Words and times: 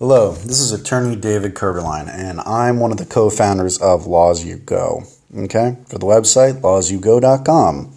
Hello, 0.00 0.30
this 0.30 0.60
is 0.60 0.70
attorney 0.70 1.16
David 1.16 1.54
Kerberline, 1.54 2.08
and 2.08 2.38
I'm 2.42 2.78
one 2.78 2.92
of 2.92 2.98
the 2.98 3.04
co 3.04 3.30
founders 3.30 3.78
of 3.78 4.06
Laws 4.06 4.44
You 4.44 4.54
Go. 4.54 5.02
Okay, 5.36 5.76
for 5.88 5.98
the 5.98 6.06
website, 6.06 6.60
lawsugo.com. 6.60 7.92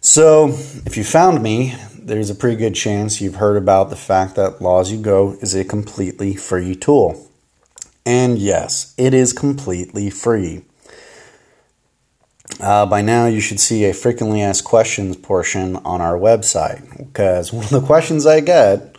So, 0.00 0.50
if 0.86 0.96
you 0.96 1.02
found 1.02 1.42
me, 1.42 1.74
there's 1.98 2.30
a 2.30 2.36
pretty 2.36 2.56
good 2.56 2.76
chance 2.76 3.20
you've 3.20 3.34
heard 3.34 3.56
about 3.56 3.90
the 3.90 3.96
fact 3.96 4.36
that 4.36 4.62
Laws 4.62 4.92
You 4.92 5.02
Go 5.02 5.32
is 5.40 5.56
a 5.56 5.64
completely 5.64 6.36
free 6.36 6.76
tool. 6.76 7.32
And 8.06 8.38
yes, 8.38 8.94
it 8.96 9.12
is 9.12 9.32
completely 9.32 10.08
free. 10.08 10.62
Uh, 12.60 12.86
by 12.86 13.02
now, 13.02 13.26
you 13.26 13.40
should 13.40 13.58
see 13.58 13.84
a 13.86 13.92
frequently 13.92 14.40
asked 14.40 14.62
questions 14.62 15.16
portion 15.16 15.74
on 15.78 16.00
our 16.00 16.16
website 16.16 16.96
because 16.96 17.52
one 17.52 17.64
of 17.64 17.70
the 17.70 17.80
questions 17.80 18.24
I 18.24 18.38
get 18.38 18.95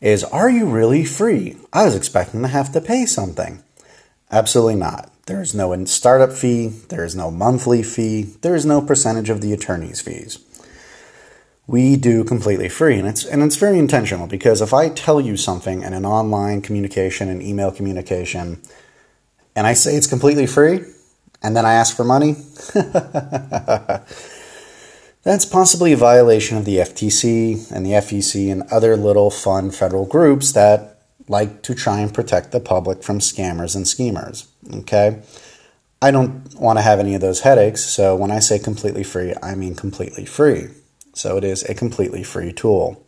is 0.00 0.24
Are 0.24 0.50
you 0.50 0.66
really 0.66 1.04
free? 1.04 1.56
I 1.72 1.84
was 1.84 1.94
expecting 1.94 2.42
to 2.42 2.48
have 2.48 2.72
to 2.72 2.80
pay 2.80 3.06
something. 3.06 3.62
Absolutely 4.30 4.76
not. 4.76 5.10
There 5.26 5.42
is 5.42 5.54
no 5.54 5.84
startup 5.84 6.32
fee, 6.32 6.68
there 6.88 7.04
is 7.04 7.14
no 7.14 7.30
monthly 7.30 7.82
fee, 7.82 8.22
there 8.40 8.54
is 8.54 8.64
no 8.64 8.80
percentage 8.80 9.30
of 9.30 9.40
the 9.40 9.52
attorney's 9.52 10.00
fees. 10.00 10.38
We 11.66 11.96
do 11.96 12.24
completely 12.24 12.70
free, 12.70 12.98
and 12.98 13.06
it's 13.06 13.26
and 13.26 13.42
it's 13.42 13.56
very 13.56 13.78
intentional 13.78 14.26
because 14.26 14.62
if 14.62 14.72
I 14.72 14.88
tell 14.88 15.20
you 15.20 15.36
something 15.36 15.82
in 15.82 15.92
an 15.92 16.06
online 16.06 16.62
communication 16.62 17.28
and 17.28 17.42
email 17.42 17.70
communication, 17.70 18.62
and 19.54 19.66
I 19.66 19.74
say 19.74 19.94
it's 19.94 20.06
completely 20.06 20.46
free, 20.46 20.80
and 21.42 21.54
then 21.54 21.66
I 21.66 21.74
ask 21.74 21.94
for 21.94 22.04
money, 22.04 22.36
that's 25.28 25.44
possibly 25.44 25.92
a 25.92 25.96
violation 25.96 26.56
of 26.56 26.64
the 26.64 26.76
FTC 26.76 27.70
and 27.70 27.84
the 27.84 27.90
FEC 27.90 28.50
and 28.50 28.62
other 28.72 28.96
little 28.96 29.30
fun 29.30 29.70
federal 29.70 30.06
groups 30.06 30.52
that 30.52 31.02
like 31.28 31.60
to 31.62 31.74
try 31.74 32.00
and 32.00 32.14
protect 32.14 32.50
the 32.50 32.60
public 32.60 33.02
from 33.02 33.18
scammers 33.18 33.76
and 33.76 33.86
schemers. 33.86 34.48
Okay? 34.74 35.20
I 36.00 36.10
don't 36.12 36.54
want 36.54 36.78
to 36.78 36.82
have 36.82 36.98
any 36.98 37.14
of 37.14 37.20
those 37.20 37.40
headaches, 37.40 37.84
so 37.84 38.16
when 38.16 38.30
I 38.30 38.38
say 38.38 38.58
completely 38.58 39.04
free, 39.04 39.34
I 39.42 39.54
mean 39.54 39.74
completely 39.74 40.24
free. 40.24 40.68
So 41.12 41.36
it 41.36 41.44
is 41.44 41.62
a 41.64 41.74
completely 41.74 42.22
free 42.22 42.52
tool. 42.52 43.04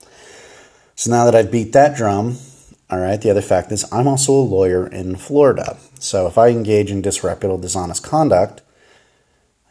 So 0.97 1.11
now 1.11 1.25
that 1.25 1.35
I've 1.35 1.51
beat 1.51 1.73
that 1.73 1.97
drum, 1.97 2.37
all 2.91 2.99
right, 2.99 3.19
the 3.23 3.31
other 3.31 3.41
fact 3.41 3.73
is 3.73 3.91
I'm 3.91 4.07
also 4.07 4.35
a 4.35 4.43
lawyer 4.43 4.87
in 4.87 5.17
Florida. 5.17 5.79
So 5.99 6.27
if 6.27 6.37
I 6.37 6.49
engage 6.49 6.91
in 6.91 7.01
disreputable, 7.01 7.63
dishonest 7.63 8.03
conduct, 8.03 8.61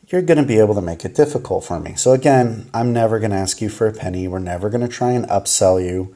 you're 0.09 0.23
going 0.23 0.39
to 0.39 0.45
be 0.45 0.59
able 0.59 0.75
to 0.75 0.81
make 0.81 1.05
it 1.05 1.15
difficult 1.15 1.63
for 1.63 1.79
me. 1.79 1.93
So 1.95 2.13
again, 2.13 2.69
I'm 2.73 2.91
never 2.91 3.19
going 3.19 3.31
to 3.31 3.37
ask 3.37 3.61
you 3.61 3.69
for 3.69 3.87
a 3.87 3.93
penny. 3.93 4.27
We're 4.27 4.39
never 4.39 4.69
going 4.69 4.81
to 4.81 4.87
try 4.87 5.11
and 5.11 5.25
upsell 5.27 5.83
you. 5.83 6.15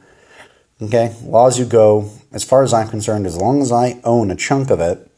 Okay, 0.82 1.14
as 1.32 1.58
you 1.58 1.64
Go, 1.64 2.10
as 2.32 2.42
far 2.42 2.64
as 2.64 2.74
I'm 2.74 2.88
concerned, 2.88 3.26
as 3.26 3.36
long 3.36 3.62
as 3.62 3.70
I 3.70 4.00
own 4.02 4.32
a 4.32 4.36
chunk 4.36 4.70
of 4.70 4.80
it, 4.80 5.08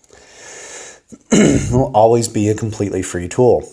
it, 1.31 1.71
will 1.73 1.91
always 1.95 2.29
be 2.29 2.49
a 2.49 2.55
completely 2.55 3.03
free 3.03 3.29
tool. 3.29 3.67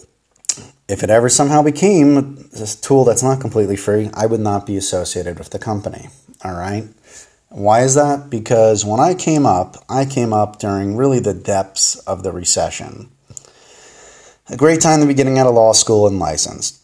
If 0.87 1.03
it 1.03 1.09
ever 1.09 1.27
somehow 1.27 1.61
became 1.61 2.49
a 2.53 2.65
tool 2.65 3.03
that's 3.03 3.23
not 3.23 3.41
completely 3.41 3.75
free, 3.75 4.09
I 4.13 4.25
would 4.25 4.39
not 4.39 4.65
be 4.65 4.77
associated 4.77 5.37
with 5.37 5.49
the 5.49 5.59
company. 5.59 6.07
All 6.43 6.53
right. 6.53 6.87
Why 7.49 7.81
is 7.81 7.95
that? 7.95 8.29
Because 8.29 8.85
when 8.85 8.99
I 8.99 9.13
came 9.13 9.45
up, 9.45 9.83
I 9.89 10.05
came 10.05 10.33
up 10.33 10.59
during 10.59 10.95
really 10.95 11.19
the 11.19 11.33
depths 11.33 11.97
of 11.99 12.23
the 12.23 12.31
recession. 12.31 13.12
A 14.53 14.55
great 14.55 14.81
time 14.81 14.99
to 15.01 15.07
be 15.07 15.15
getting 15.15 15.39
out 15.39 15.47
of 15.47 15.55
law 15.55 15.73
school 15.73 16.05
and 16.05 16.19
licensed. 16.19 16.79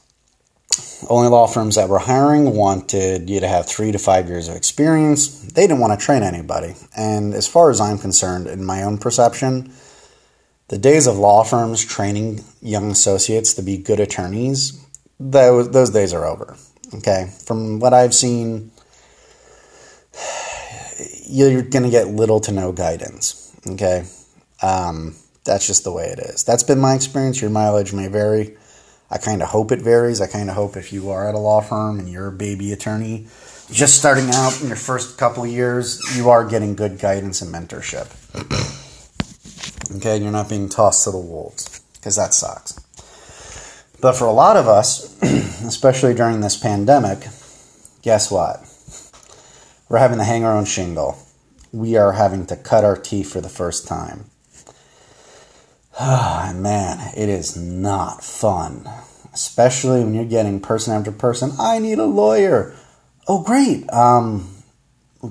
Only 1.08 1.30
law 1.30 1.46
firms 1.46 1.76
that 1.76 1.88
were 1.88 2.00
hiring 2.00 2.56
wanted 2.56 3.30
you 3.30 3.40
to 3.40 3.48
have 3.48 3.68
three 3.68 3.92
to 3.92 4.00
five 4.00 4.28
years 4.28 4.48
of 4.48 4.56
experience. 4.56 5.28
They 5.28 5.68
didn't 5.68 5.78
want 5.78 5.98
to 5.98 6.04
train 6.04 6.24
anybody. 6.24 6.74
And 6.98 7.32
as 7.32 7.48
far 7.48 7.70
as 7.70 7.80
I'm 7.80 8.00
concerned, 8.00 8.48
in 8.48 8.66
my 8.66 8.82
own 8.82 8.98
perception, 8.98 9.72
the 10.70 10.80
days 10.80 11.06
of 11.06 11.20
law 11.20 11.44
firms 11.44 11.86
training 11.86 12.44
young 12.60 12.90
associates 12.90 13.54
to 13.54 13.62
be 13.62 13.78
good 13.78 14.00
attorneys, 14.00 14.84
those, 15.20 15.70
those 15.70 15.92
days 15.92 16.12
are 16.12 16.26
over. 16.26 16.58
Okay. 16.96 17.32
From 17.46 17.80
what 17.80 17.94
I've 17.94 18.16
seen, 18.16 18.72
you're 21.28 21.62
going 21.62 21.84
to 21.84 21.92
get 21.92 22.08
little 22.08 22.40
to 22.40 22.52
no 22.52 22.72
guidance. 22.72 23.56
Okay. 23.68 24.08
Um, 24.64 25.14
that's 25.50 25.66
just 25.66 25.84
the 25.84 25.92
way 25.92 26.06
it 26.06 26.20
is. 26.20 26.44
That's 26.44 26.62
been 26.62 26.80
my 26.80 26.94
experience. 26.94 27.42
Your 27.42 27.50
mileage 27.50 27.92
may 27.92 28.08
vary. 28.08 28.56
I 29.10 29.18
kind 29.18 29.42
of 29.42 29.50
hope 29.50 29.72
it 29.72 29.82
varies. 29.82 30.22
I 30.22 30.28
kind 30.28 30.48
of 30.48 30.56
hope 30.56 30.78
if 30.78 30.94
you 30.94 31.10
are 31.10 31.28
at 31.28 31.34
a 31.34 31.40
law 31.40 31.60
firm 31.60 31.98
and 31.98 32.08
you're 32.08 32.28
a 32.28 32.32
baby 32.32 32.72
attorney, 32.72 33.26
just 33.72 33.98
starting 33.98 34.30
out 34.30 34.62
in 34.62 34.68
your 34.68 34.76
first 34.76 35.18
couple 35.18 35.44
of 35.44 35.50
years, 35.50 36.00
you 36.16 36.30
are 36.30 36.46
getting 36.46 36.76
good 36.76 37.00
guidance 37.00 37.42
and 37.42 37.52
mentorship. 37.52 38.06
okay, 39.98 40.18
you're 40.18 40.32
not 40.32 40.50
being 40.50 40.70
tossed 40.70 41.06
to 41.06 41.12
the 41.12 41.18
wolves 41.18 41.82
because 41.94 42.16
that 42.16 42.36
sucks. 42.36 42.80
But 44.00 44.14
for 44.14 44.26
a 44.26 44.32
lot 44.32 44.56
of 44.56 44.68
us, 44.68 45.20
especially 45.66 46.14
during 46.14 46.42
this 46.42 46.58
pandemic, 46.58 47.26
guess 48.04 48.30
what? 48.30 48.60
We're 49.90 49.98
having 49.98 50.20
to 50.20 50.24
hang 50.24 50.44
our 50.44 50.56
own 50.56 50.66
shingle. 50.66 51.18
We 51.72 51.98
are 51.98 52.12
having 52.12 52.46
to 52.46 52.56
cut 52.56 52.84
our 52.84 52.96
teeth 52.96 53.34
for 53.34 53.42
the 53.42 53.50
first 53.50 53.88
time. 53.88 54.30
Ah, 56.02 56.54
man, 56.56 57.12
it 57.18 57.28
is 57.28 57.58
not 57.58 58.24
fun. 58.24 58.90
Especially 59.34 60.02
when 60.02 60.14
you're 60.14 60.24
getting 60.24 60.62
person 60.62 60.94
after 60.94 61.12
person. 61.12 61.52
I 61.60 61.80
need 61.80 62.00
a 62.00 62.06
lawyer. 62.06 62.74
Oh, 63.28 63.44
great. 63.44 63.88
Um, 63.92 64.50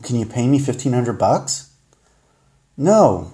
can 0.03 0.17
you 0.17 0.27
pay 0.27 0.47
me 0.47 0.59
fifteen 0.59 0.93
hundred 0.93 1.19
bucks? 1.19 1.71
No. 2.77 3.33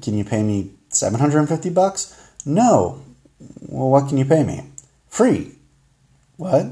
Can 0.00 0.16
you 0.16 0.24
pay 0.24 0.42
me 0.42 0.70
seven 0.88 1.20
hundred 1.20 1.40
and 1.40 1.48
fifty 1.48 1.68
bucks? 1.68 2.16
No. 2.46 3.04
Well, 3.60 3.90
what 3.90 4.08
can 4.08 4.16
you 4.16 4.24
pay 4.24 4.42
me? 4.42 4.64
Free. 5.08 5.52
What? 6.38 6.66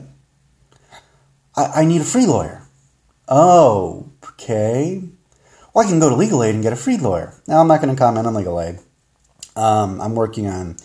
I, 1.54 1.82
I 1.82 1.84
need 1.84 2.00
a 2.00 2.04
free 2.04 2.24
lawyer. 2.24 2.62
Oh, 3.28 4.10
okay. 4.24 5.02
Well, 5.74 5.86
I 5.86 5.88
can 5.88 6.00
go 6.00 6.08
to 6.08 6.16
legal 6.16 6.42
aid 6.42 6.54
and 6.54 6.64
get 6.64 6.72
a 6.72 6.76
free 6.76 6.96
lawyer. 6.96 7.34
Now, 7.46 7.60
I'm 7.60 7.68
not 7.68 7.82
going 7.82 7.94
to 7.94 7.98
comment 7.98 8.26
on 8.26 8.34
legal 8.34 8.58
aid. 8.58 8.78
Um, 9.58 10.00
I'm 10.00 10.14
working 10.14 10.46
on 10.46 10.76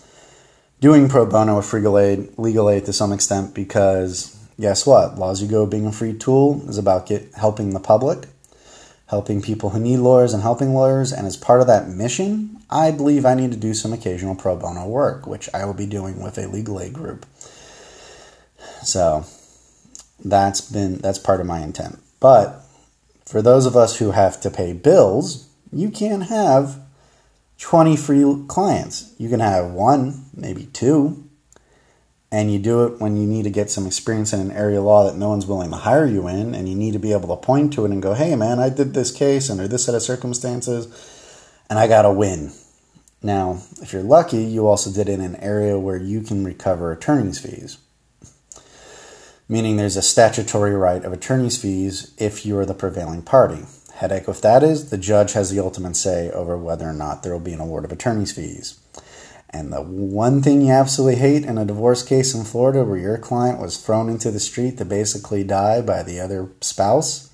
doing 0.80 1.08
pro 1.08 1.26
bono 1.26 1.56
with 1.56 1.72
legal 1.72 1.96
aid, 1.96 2.36
legal 2.36 2.68
aid 2.68 2.86
to 2.86 2.92
some 2.92 3.12
extent 3.12 3.54
because 3.54 4.36
guess 4.58 4.84
what? 4.84 5.16
Laws 5.16 5.40
U 5.42 5.48
Go 5.48 5.64
being 5.64 5.86
a 5.86 5.92
free 5.92 6.12
tool 6.12 6.68
is 6.68 6.76
about 6.76 7.06
get, 7.06 7.32
helping 7.34 7.70
the 7.70 7.78
public, 7.78 8.26
helping 9.06 9.40
people 9.40 9.70
who 9.70 9.78
need 9.78 9.98
lawyers, 9.98 10.34
and 10.34 10.42
helping 10.42 10.74
lawyers. 10.74 11.12
And 11.12 11.24
as 11.24 11.36
part 11.36 11.60
of 11.60 11.68
that 11.68 11.88
mission, 11.88 12.58
I 12.68 12.90
believe 12.90 13.24
I 13.24 13.34
need 13.34 13.52
to 13.52 13.56
do 13.56 13.74
some 13.74 13.92
occasional 13.92 14.34
pro 14.34 14.56
bono 14.56 14.88
work, 14.88 15.24
which 15.24 15.48
I 15.54 15.64
will 15.64 15.74
be 15.74 15.86
doing 15.86 16.20
with 16.20 16.36
a 16.36 16.48
legal 16.48 16.80
aid 16.80 16.94
group. 16.94 17.26
So 18.82 19.24
that's 20.24 20.60
been 20.60 20.98
that's 20.98 21.20
part 21.20 21.40
of 21.40 21.46
my 21.46 21.60
intent. 21.60 22.00
But 22.18 22.60
for 23.24 23.40
those 23.40 23.66
of 23.66 23.76
us 23.76 23.98
who 23.98 24.10
have 24.10 24.40
to 24.40 24.50
pay 24.50 24.72
bills, 24.72 25.48
you 25.72 25.90
can 25.90 26.22
have 26.22 26.83
20 27.64 27.96
free 27.96 28.44
clients. 28.46 29.14
You 29.16 29.30
can 29.30 29.40
have 29.40 29.70
one, 29.70 30.26
maybe 30.36 30.66
two, 30.66 31.30
and 32.30 32.52
you 32.52 32.58
do 32.58 32.84
it 32.84 33.00
when 33.00 33.16
you 33.16 33.26
need 33.26 33.44
to 33.44 33.50
get 33.50 33.70
some 33.70 33.86
experience 33.86 34.34
in 34.34 34.40
an 34.40 34.52
area 34.52 34.78
of 34.78 34.84
law 34.84 35.06
that 35.06 35.16
no 35.16 35.30
one's 35.30 35.46
willing 35.46 35.70
to 35.70 35.78
hire 35.78 36.04
you 36.04 36.28
in, 36.28 36.54
and 36.54 36.68
you 36.68 36.74
need 36.74 36.92
to 36.92 36.98
be 36.98 37.12
able 37.12 37.34
to 37.34 37.42
point 37.42 37.72
to 37.72 37.86
it 37.86 37.90
and 37.90 38.02
go, 38.02 38.12
hey, 38.12 38.36
man, 38.36 38.58
I 38.58 38.68
did 38.68 38.92
this 38.92 39.10
case 39.10 39.48
under 39.48 39.66
this 39.66 39.86
set 39.86 39.94
of 39.94 40.02
circumstances, 40.02 40.88
and 41.70 41.78
I 41.78 41.86
got 41.86 42.04
a 42.04 42.12
win. 42.12 42.52
Now, 43.22 43.62
if 43.80 43.94
you're 43.94 44.02
lucky, 44.02 44.44
you 44.44 44.66
also 44.66 44.92
did 44.92 45.08
it 45.08 45.14
in 45.14 45.22
an 45.22 45.36
area 45.36 45.78
where 45.78 45.96
you 45.96 46.20
can 46.20 46.44
recover 46.44 46.92
attorney's 46.92 47.38
fees. 47.38 47.78
Meaning 49.48 49.78
there's 49.78 49.96
a 49.96 50.02
statutory 50.02 50.74
right 50.74 51.02
of 51.02 51.14
attorney's 51.14 51.56
fees 51.56 52.14
if 52.18 52.44
you 52.44 52.58
are 52.58 52.66
the 52.66 52.74
prevailing 52.74 53.22
party. 53.22 53.62
Headache 54.04 54.26
that 54.26 54.62
is 54.62 54.90
the 54.90 54.98
judge 54.98 55.32
has 55.32 55.50
the 55.50 55.60
ultimate 55.60 55.96
say 55.96 56.30
over 56.30 56.58
whether 56.58 56.86
or 56.86 56.92
not 56.92 57.22
there 57.22 57.32
will 57.32 57.40
be 57.40 57.54
an 57.54 57.60
award 57.60 57.86
of 57.86 57.92
attorney's 57.92 58.32
fees. 58.32 58.78
And 59.48 59.72
the 59.72 59.80
one 59.80 60.42
thing 60.42 60.60
you 60.60 60.72
absolutely 60.72 61.18
hate 61.18 61.44
in 61.44 61.56
a 61.56 61.64
divorce 61.64 62.02
case 62.02 62.34
in 62.34 62.44
Florida 62.44 62.84
where 62.84 62.98
your 62.98 63.16
client 63.16 63.58
was 63.58 63.78
thrown 63.78 64.10
into 64.10 64.30
the 64.30 64.40
street 64.40 64.76
to 64.76 64.84
basically 64.84 65.42
die 65.42 65.80
by 65.80 66.02
the 66.02 66.20
other 66.20 66.50
spouse 66.60 67.30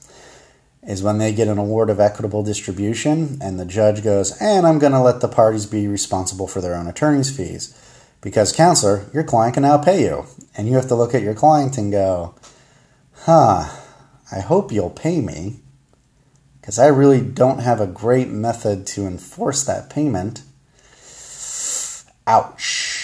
is 0.85 1.03
when 1.03 1.19
they 1.19 1.33
get 1.33 1.49
an 1.49 1.59
award 1.59 1.91
of 1.91 1.99
equitable 1.99 2.45
distribution 2.45 3.39
and 3.43 3.59
the 3.59 3.65
judge 3.65 4.05
goes, 4.05 4.41
and 4.41 4.65
I'm 4.65 4.79
going 4.79 4.93
to 4.93 5.01
let 5.01 5.21
the 5.21 5.27
parties 5.27 5.67
be 5.67 5.89
responsible 5.89 6.47
for 6.47 6.61
their 6.61 6.77
own 6.77 6.87
attorney's 6.87 7.37
fees. 7.37 7.77
Because, 8.21 8.53
counselor, 8.53 9.07
your 9.13 9.25
client 9.25 9.55
can 9.55 9.65
now 9.65 9.79
pay 9.79 10.03
you. 10.03 10.27
And 10.57 10.69
you 10.69 10.75
have 10.75 10.87
to 10.87 10.95
look 10.95 11.17
at 11.17 11.23
your 11.23 11.35
client 11.35 11.77
and 11.79 11.91
go, 11.91 12.37
huh, 13.25 13.69
I 14.31 14.39
hope 14.39 14.71
you'll 14.71 14.91
pay 14.91 15.21
me 15.21 15.63
because 16.61 16.79
I 16.79 16.87
really 16.87 17.21
don't 17.21 17.61
have 17.61 17.81
a 17.81 17.87
great 17.87 18.29
method 18.29 18.87
to 18.89 19.07
enforce 19.07 19.65
that 19.65 19.91
payment. 19.91 20.43
Ouch. 22.27 23.01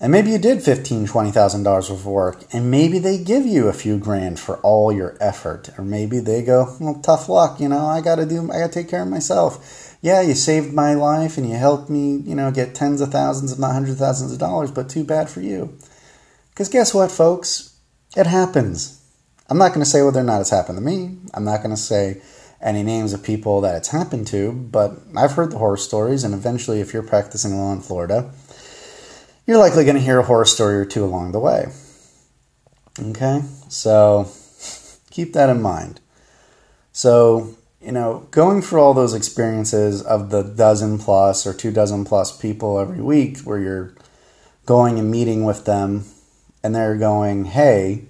And 0.00 0.10
maybe 0.10 0.30
you 0.30 0.38
did 0.38 0.64
fifteen, 0.64 1.06
twenty 1.06 1.30
thousand 1.30 1.62
dollars 1.62 1.88
worth 1.88 2.00
of 2.00 2.06
work, 2.06 2.44
and 2.52 2.70
maybe 2.70 2.98
they 2.98 3.18
give 3.18 3.46
you 3.46 3.68
a 3.68 3.72
few 3.72 3.98
grand 3.98 4.40
for 4.40 4.56
all 4.58 4.92
your 4.92 5.16
effort, 5.20 5.70
or 5.78 5.84
maybe 5.84 6.18
they 6.18 6.42
go, 6.42 6.76
"Well, 6.80 6.96
tough 6.96 7.28
luck, 7.28 7.60
you 7.60 7.68
know. 7.68 7.86
I 7.86 8.00
got 8.00 8.16
to 8.16 8.26
do, 8.26 8.50
I 8.50 8.58
got 8.58 8.72
to 8.72 8.72
take 8.72 8.88
care 8.88 9.02
of 9.02 9.08
myself." 9.08 9.96
Yeah, 10.02 10.20
you 10.20 10.34
saved 10.34 10.72
my 10.72 10.94
life 10.94 11.38
and 11.38 11.48
you 11.48 11.54
helped 11.54 11.88
me, 11.88 12.16
you 12.16 12.34
know, 12.34 12.50
get 12.50 12.74
tens 12.74 13.00
of 13.00 13.12
thousands, 13.12 13.52
if 13.52 13.60
not 13.60 13.72
hundreds 13.72 13.92
of 13.92 13.98
thousands 14.00 14.32
of 14.32 14.40
dollars, 14.40 14.72
but 14.72 14.88
too 14.88 15.04
bad 15.04 15.30
for 15.30 15.40
you. 15.40 15.78
Because 16.50 16.68
guess 16.68 16.92
what, 16.92 17.12
folks? 17.12 17.76
It 18.16 18.26
happens. 18.26 19.01
I'm 19.48 19.58
not 19.58 19.68
going 19.68 19.80
to 19.80 19.90
say 19.90 20.02
whether 20.02 20.20
or 20.20 20.24
not 20.24 20.40
it's 20.40 20.50
happened 20.50 20.78
to 20.78 20.84
me. 20.84 21.18
I'm 21.34 21.44
not 21.44 21.58
going 21.58 21.74
to 21.74 21.80
say 21.80 22.22
any 22.60 22.82
names 22.82 23.12
of 23.12 23.22
people 23.22 23.60
that 23.62 23.74
it's 23.74 23.88
happened 23.88 24.26
to, 24.28 24.52
but 24.52 24.92
I've 25.16 25.32
heard 25.32 25.50
the 25.50 25.58
horror 25.58 25.76
stories, 25.76 26.24
and 26.24 26.32
eventually, 26.32 26.80
if 26.80 26.92
you're 26.92 27.02
practicing 27.02 27.58
law 27.58 27.72
in 27.72 27.80
Florida, 27.80 28.32
you're 29.46 29.58
likely 29.58 29.84
going 29.84 29.96
to 29.96 30.02
hear 30.02 30.20
a 30.20 30.24
horror 30.24 30.44
story 30.44 30.76
or 30.76 30.84
two 30.84 31.04
along 31.04 31.32
the 31.32 31.40
way. 31.40 31.66
Okay? 32.98 33.42
So 33.68 34.30
keep 35.10 35.32
that 35.32 35.50
in 35.50 35.60
mind. 35.60 36.00
So, 36.92 37.56
you 37.80 37.92
know, 37.92 38.28
going 38.30 38.62
through 38.62 38.80
all 38.80 38.94
those 38.94 39.14
experiences 39.14 40.02
of 40.02 40.30
the 40.30 40.42
dozen 40.42 40.98
plus 40.98 41.46
or 41.46 41.52
two 41.52 41.72
dozen 41.72 42.04
plus 42.04 42.36
people 42.36 42.78
every 42.78 43.00
week 43.00 43.38
where 43.40 43.58
you're 43.58 43.94
going 44.66 44.98
and 44.98 45.10
meeting 45.10 45.44
with 45.44 45.64
them 45.64 46.04
and 46.62 46.74
they're 46.74 46.96
going, 46.96 47.46
hey, 47.46 48.04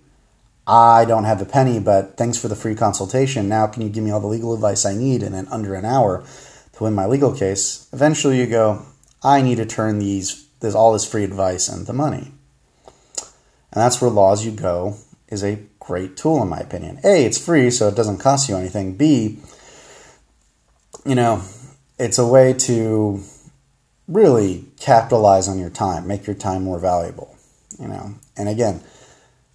I 0.66 1.04
don't 1.04 1.24
have 1.24 1.42
a 1.42 1.46
penny, 1.46 1.80
but 1.80 2.16
thanks 2.16 2.38
for 2.38 2.48
the 2.48 2.56
free 2.56 2.74
consultation. 2.74 3.48
Now, 3.48 3.66
can 3.66 3.82
you 3.82 3.88
give 3.88 4.04
me 4.04 4.10
all 4.10 4.20
the 4.20 4.26
legal 4.26 4.54
advice 4.54 4.84
I 4.84 4.94
need 4.94 5.22
in 5.22 5.34
under 5.34 5.74
an 5.74 5.84
hour 5.84 6.24
to 6.74 6.84
win 6.84 6.94
my 6.94 7.06
legal 7.06 7.34
case? 7.34 7.88
Eventually, 7.92 8.38
you 8.38 8.46
go, 8.46 8.86
I 9.22 9.42
need 9.42 9.56
to 9.56 9.66
turn 9.66 9.98
these 9.98 10.42
there's 10.62 10.74
all 10.76 10.92
this 10.92 11.04
free 11.04 11.24
advice 11.24 11.68
and 11.68 11.86
the 11.86 11.92
money. 11.92 12.32
And 13.72 13.80
that's 13.82 14.00
where 14.00 14.10
Laws 14.10 14.46
You 14.46 14.52
Go 14.52 14.96
is 15.28 15.42
a 15.42 15.58
great 15.80 16.16
tool, 16.16 16.40
in 16.40 16.48
my 16.48 16.60
opinion. 16.60 17.00
A, 17.04 17.24
it's 17.24 17.44
free, 17.44 17.70
so 17.70 17.88
it 17.88 17.96
doesn't 17.96 18.18
cost 18.18 18.48
you 18.48 18.56
anything. 18.56 18.96
B, 18.96 19.40
you 21.04 21.16
know, 21.16 21.42
it's 21.98 22.18
a 22.18 22.26
way 22.26 22.52
to 22.52 23.20
really 24.06 24.66
capitalize 24.78 25.48
on 25.48 25.58
your 25.58 25.70
time, 25.70 26.06
make 26.06 26.26
your 26.26 26.36
time 26.36 26.62
more 26.62 26.78
valuable. 26.78 27.36
You 27.80 27.88
know, 27.88 28.14
and 28.36 28.48
again, 28.48 28.82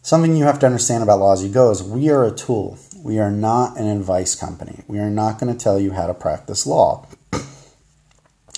something 0.08 0.38
you 0.38 0.46
have 0.46 0.58
to 0.58 0.66
understand 0.66 1.04
about 1.04 1.20
Law 1.20 1.34
As 1.34 1.44
You 1.44 1.50
Go 1.50 1.70
is 1.70 1.84
we 1.84 2.10
are 2.10 2.24
a 2.24 2.32
tool. 2.32 2.80
We 3.04 3.20
are 3.20 3.30
not 3.30 3.78
an 3.78 3.88
advice 3.88 4.36
company. 4.36 4.86
We 4.88 5.00
are 5.00 5.10
not 5.10 5.38
going 5.38 5.54
to 5.54 5.60
tell 5.62 5.78
you 5.78 5.92
how 5.92 6.08
to 6.08 6.14
practice 6.14 6.66
law. 6.66 7.06
All 7.34 7.42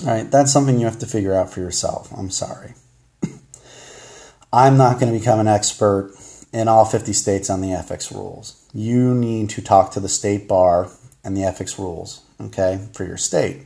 right, 0.06 0.30
that's 0.30 0.54
something 0.54 0.78
you 0.78 0.86
have 0.86 1.00
to 1.00 1.08
figure 1.08 1.34
out 1.34 1.52
for 1.52 1.60
yourself. 1.60 2.14
I'm 2.16 2.30
sorry. 2.30 2.76
I'm 4.54 4.78
not 4.78 5.00
going 5.00 5.12
to 5.12 5.18
become 5.18 5.40
an 5.40 5.48
expert 5.48 6.14
in 6.54 6.68
all 6.68 6.86
50 6.86 7.14
states 7.14 7.50
on 7.50 7.62
the 7.62 7.74
ethics 7.74 8.12
rules. 8.12 8.64
You 8.72 9.16
need 9.16 9.50
to 9.52 9.62
talk 9.64 9.92
to 9.94 10.00
the 10.00 10.08
state 10.08 10.48
bar 10.48 10.92
and 11.24 11.36
the 11.36 11.46
ethics 11.46 11.80
rules, 11.80 12.22
okay, 12.40 12.88
for 12.94 13.06
your 13.06 13.18
state. 13.18 13.66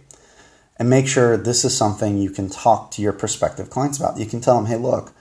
And 0.78 0.90
make 0.90 1.06
sure 1.06 1.36
this 1.36 1.66
is 1.66 1.78
something 1.78 2.18
you 2.18 2.30
can 2.30 2.50
talk 2.50 2.92
to 2.92 3.02
your 3.02 3.14
prospective 3.14 3.70
clients 3.70 4.00
about. 4.00 4.18
You 4.18 4.26
can 4.26 4.40
tell 4.40 4.56
them, 4.56 4.68
hey, 4.68 4.78
look, 4.78 5.12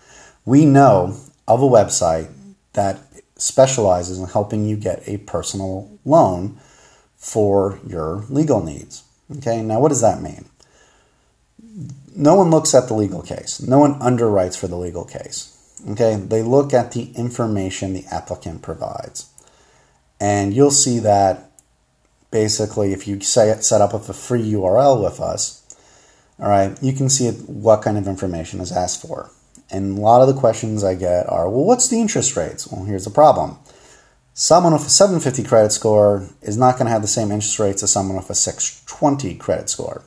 we 0.45 0.65
know 0.65 1.17
of 1.49 1.61
a 1.61 1.67
website 1.67 2.33
that 2.73 3.01
specializes 3.37 4.19
in 4.19 4.27
helping 4.27 4.67
you 4.67 4.77
get 4.77 5.07
a 5.07 5.19
personal 5.19 5.99
loan 6.05 6.59
for 7.17 7.79
your 7.87 8.25
legal 8.29 8.63
needs. 8.63 9.05
Okay, 9.39 9.63
now 9.63 9.81
what 9.81 9.89
does 9.89 10.01
that 10.01 10.23
mean? 10.23 10.47
no 12.15 12.35
one 12.35 12.51
looks 12.51 12.75
at 12.75 12.89
the 12.89 12.95
legal 12.95 13.23
case. 13.23 13.61
No 13.61 13.79
one 13.79 13.99
underwrites 14.01 14.59
for 14.59 14.69
the 14.69 14.77
legal 14.77 15.05
case. 15.05 15.49
Okay, 15.91 16.17
they 16.17 16.43
look 16.43 16.73
at 16.73 16.93
the 16.93 17.11
information 17.13 17.93
the 17.93 18.05
applicant 18.11 18.63
provides. 18.63 19.29
And 20.21 20.55
you'll 20.55 20.71
see 20.71 20.99
that 21.01 21.51
basically 22.31 22.93
if 22.93 23.09
you 23.09 23.21
set 23.21 23.81
up 23.81 23.93
with 23.93 24.09
a 24.09 24.15
free 24.15 24.53
URL 24.53 25.03
with 25.03 25.21
us, 25.21 25.59
all 26.39 26.49
right, 26.49 26.77
you 26.83 26.93
can 26.93 27.09
see 27.09 27.31
what 27.31 27.83
kind 27.83 27.99
of 27.99 28.07
information 28.07 28.61
is 28.61 28.73
asked 28.73 29.03
for. 29.03 29.31
And 29.73 29.97
a 29.97 30.01
lot 30.01 30.21
of 30.21 30.29
the 30.33 30.39
questions 30.39 30.85
I 30.85 30.95
get 30.95 31.29
are, 31.29 31.49
well, 31.49 31.65
what's 31.65 31.89
the 31.89 32.01
interest 32.01 32.37
rates? 32.37 32.69
Well, 32.71 32.85
here's 32.85 33.05
the 33.05 33.11
problem. 33.11 33.59
Someone 34.35 34.75
with 34.75 34.87
a 34.87 34.91
750 34.91 35.43
credit 35.49 35.73
score 35.73 36.29
is 36.43 36.57
not 36.57 36.77
going 36.77 36.87
to 36.87 36.93
have 36.93 37.03
the 37.03 37.09
same 37.09 37.33
interest 37.33 37.59
rates 37.59 37.83
as 37.83 37.91
someone 37.91 38.17
with 38.17 38.31
a 38.31 38.35
620 38.35 39.35
credit 39.37 39.71
score. 39.71 40.03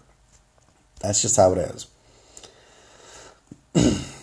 That's 1.01 1.21
just 1.21 1.35
how 1.35 1.53
it 1.53 1.57
is. 1.57 1.87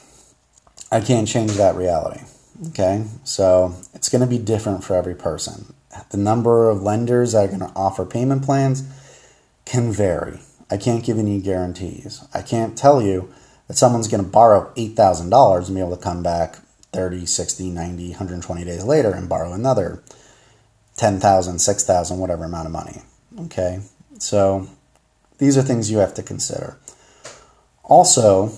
I 0.93 1.01
can't 1.01 1.29
change 1.29 1.53
that 1.53 1.75
reality. 1.75 2.21
Okay, 2.69 3.05
so 3.25 3.75
it's 3.95 4.09
going 4.09 4.21
to 4.21 4.27
be 4.27 4.39
different 4.39 4.85
for 4.85 4.95
every 4.95 5.17
person. 5.17 5.75
The 6.11 6.17
number 6.17 6.71
of 6.71 6.83
lenders 6.83 7.33
that 7.33 7.45
are 7.45 7.49
going 7.49 7.61
to 7.61 7.73
offer 7.75 8.05
payment 8.05 8.45
plans 8.45 8.85
can 9.65 9.91
vary. 9.91 10.41
I 10.71 10.77
can't 10.77 11.05
give 11.05 11.19
any 11.19 11.41
guarantees. 11.41 12.25
I 12.33 12.43
can't 12.43 12.79
tell 12.79 13.03
you 13.03 13.33
that 13.73 13.79
someone's 13.79 14.07
going 14.07 14.23
to 14.23 14.29
borrow 14.29 14.71
$8,000 14.75 15.67
and 15.67 15.75
be 15.75 15.81
able 15.81 15.97
to 15.97 16.03
come 16.03 16.23
back 16.23 16.57
30, 16.93 17.25
60, 17.25 17.71
90, 17.71 18.09
120 18.11 18.65
days 18.67 18.85
later 18.85 19.13
and 19.13 19.31
borrow 19.31 19.55
another 19.55 20.03
10,000, 20.99 21.59
6,000, 21.59 22.19
whatever 22.19 22.45
amount 22.45 22.67
of 22.67 22.73
money. 22.73 23.01
Okay, 23.45 23.81
so 24.19 24.69
these 25.39 25.57
are 25.57 25.63
things 25.63 25.91
you 25.91 25.97
have 25.97 26.13
to 26.13 26.23
consider. 26.23 26.77
Also, 27.83 28.53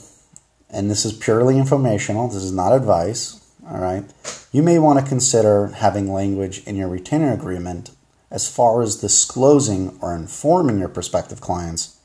and 0.68 0.90
this 0.90 1.04
is 1.04 1.12
purely 1.12 1.58
informational, 1.58 2.26
this 2.26 2.42
is 2.42 2.50
not 2.50 2.72
advice, 2.72 3.40
all 3.70 3.78
right? 3.78 4.02
You 4.50 4.64
may 4.64 4.80
want 4.80 4.98
to 4.98 5.08
consider 5.08 5.68
having 5.68 6.12
language 6.12 6.64
in 6.66 6.74
your 6.74 6.88
retainer 6.88 7.32
agreement 7.32 7.92
as 8.32 8.52
far 8.52 8.82
as 8.82 8.96
disclosing 8.96 9.96
or 10.02 10.12
informing 10.12 10.80
your 10.80 10.88
prospective 10.88 11.40
clients 11.40 12.00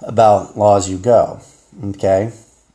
about 0.00 0.58
Law 0.58 0.78
As 0.78 0.90
You 0.90 0.98
Go, 0.98 1.42
okay? 1.84 2.32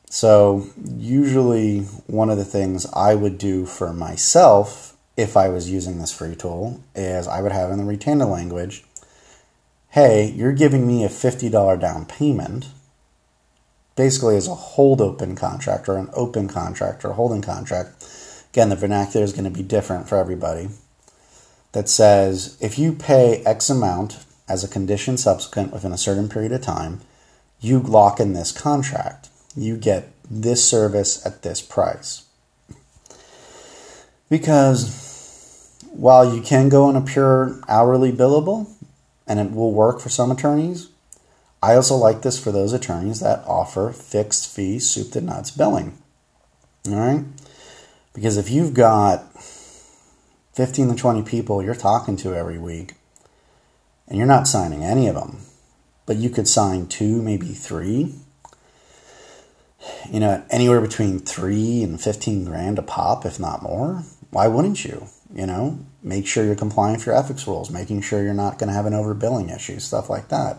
So, 0.09 0.67
usually, 0.83 1.81
one 2.07 2.29
of 2.29 2.37
the 2.37 2.45
things 2.45 2.85
I 2.93 3.15
would 3.15 3.37
do 3.37 3.65
for 3.65 3.93
myself 3.93 4.97
if 5.15 5.37
I 5.37 5.49
was 5.49 5.69
using 5.69 5.99
this 5.99 6.13
free 6.13 6.35
tool 6.35 6.81
is 6.95 7.27
I 7.27 7.41
would 7.41 7.51
have 7.51 7.71
in 7.71 7.77
the 7.77 7.85
retainer 7.85 8.25
language 8.25 8.83
hey, 9.91 10.31
you're 10.37 10.53
giving 10.53 10.87
me 10.87 11.03
a 11.03 11.09
$50 11.09 11.79
down 11.79 12.05
payment 12.05 12.69
basically 13.97 14.37
as 14.37 14.47
a 14.47 14.55
hold 14.55 15.01
open 15.01 15.35
contract 15.35 15.89
or 15.89 15.97
an 15.97 16.09
open 16.13 16.47
contract 16.47 17.03
or 17.03 17.13
holding 17.13 17.41
contract. 17.41 18.05
Again, 18.51 18.69
the 18.69 18.75
vernacular 18.77 19.23
is 19.23 19.33
going 19.33 19.43
to 19.43 19.49
be 19.49 19.63
different 19.63 20.07
for 20.07 20.17
everybody. 20.17 20.69
That 21.73 21.89
says 21.89 22.57
if 22.61 22.79
you 22.79 22.93
pay 22.93 23.43
X 23.45 23.69
amount 23.69 24.25
as 24.47 24.63
a 24.63 24.69
condition 24.69 25.17
subsequent 25.17 25.73
within 25.73 25.91
a 25.91 25.97
certain 25.97 26.29
period 26.29 26.53
of 26.53 26.61
time, 26.61 27.01
you 27.61 27.79
lock 27.79 28.19
in 28.19 28.33
this 28.33 28.51
contract. 28.51 29.29
You 29.55 29.77
get 29.77 30.09
this 30.29 30.67
service 30.67 31.23
at 31.25 31.43
this 31.43 31.61
price. 31.61 32.25
Because 34.29 35.77
while 35.91 36.33
you 36.33 36.41
can 36.41 36.69
go 36.69 36.85
on 36.85 36.95
a 36.95 37.01
pure 37.01 37.61
hourly 37.67 38.11
billable, 38.11 38.67
and 39.27 39.39
it 39.39 39.51
will 39.51 39.71
work 39.71 40.01
for 40.01 40.09
some 40.09 40.31
attorneys, 40.31 40.89
I 41.63 41.75
also 41.75 41.95
like 41.95 42.21
this 42.21 42.41
for 42.41 42.51
those 42.51 42.73
attorneys 42.73 43.19
that 43.19 43.45
offer 43.45 43.91
fixed 43.91 44.53
fee 44.53 44.79
soup 44.79 45.11
to 45.11 45.21
nuts 45.21 45.51
billing. 45.51 45.97
All 46.87 46.95
right? 46.95 47.23
Because 48.13 48.37
if 48.37 48.49
you've 48.49 48.73
got 48.73 49.31
15 50.53 50.89
to 50.89 50.95
20 50.95 51.21
people 51.23 51.63
you're 51.63 51.75
talking 51.75 52.17
to 52.17 52.33
every 52.33 52.57
week 52.57 52.95
and 54.07 54.17
you're 54.17 54.27
not 54.27 54.47
signing 54.47 54.83
any 54.83 55.07
of 55.07 55.15
them, 55.15 55.37
but 56.05 56.17
you 56.17 56.29
could 56.29 56.47
sign 56.47 56.87
two, 56.87 57.21
maybe 57.21 57.47
three, 57.47 58.15
you 60.11 60.19
know, 60.19 60.43
anywhere 60.49 60.81
between 60.81 61.19
three 61.19 61.83
and 61.83 61.99
15 61.99 62.45
grand 62.45 62.79
a 62.79 62.81
pop, 62.81 63.25
if 63.25 63.39
not 63.39 63.63
more, 63.63 64.03
why 64.29 64.47
wouldn't 64.47 64.85
you? 64.85 65.07
You 65.33 65.45
know, 65.45 65.79
make 66.03 66.27
sure 66.27 66.43
you're 66.43 66.55
complying 66.55 66.97
with 66.97 67.05
your 67.05 67.15
ethics 67.15 67.47
rules, 67.47 67.69
making 67.69 68.01
sure 68.01 68.21
you're 68.21 68.33
not 68.33 68.59
going 68.59 68.67
to 68.67 68.73
have 68.73 68.85
an 68.85 68.93
overbilling 68.93 69.53
issue, 69.55 69.79
stuff 69.79 70.09
like 70.09 70.27
that. 70.27 70.57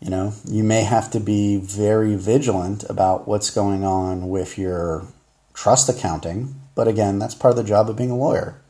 You 0.00 0.10
know, 0.10 0.34
you 0.44 0.62
may 0.62 0.82
have 0.82 1.10
to 1.12 1.20
be 1.20 1.56
very 1.56 2.14
vigilant 2.14 2.84
about 2.90 3.26
what's 3.26 3.50
going 3.50 3.84
on 3.84 4.28
with 4.28 4.58
your 4.58 5.06
trust 5.54 5.88
accounting, 5.88 6.60
but 6.74 6.88
again, 6.88 7.18
that's 7.18 7.34
part 7.34 7.52
of 7.52 7.56
the 7.56 7.64
job 7.64 7.88
of 7.88 7.96
being 7.96 8.10
a 8.10 8.16
lawyer. 8.16 8.60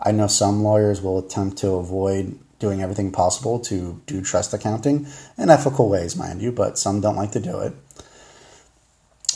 I 0.00 0.12
know 0.12 0.26
some 0.26 0.62
lawyers 0.62 1.00
will 1.00 1.18
attempt 1.18 1.56
to 1.58 1.70
avoid 1.70 2.38
doing 2.58 2.82
everything 2.82 3.12
possible 3.12 3.58
to 3.60 4.00
do 4.06 4.22
trust 4.22 4.54
accounting 4.54 5.06
in 5.36 5.50
ethical 5.50 5.88
ways, 5.88 6.16
mind 6.16 6.40
you, 6.40 6.50
but 6.50 6.78
some 6.78 7.00
don't 7.00 7.16
like 7.16 7.32
to 7.32 7.40
do 7.40 7.60
it. 7.60 7.74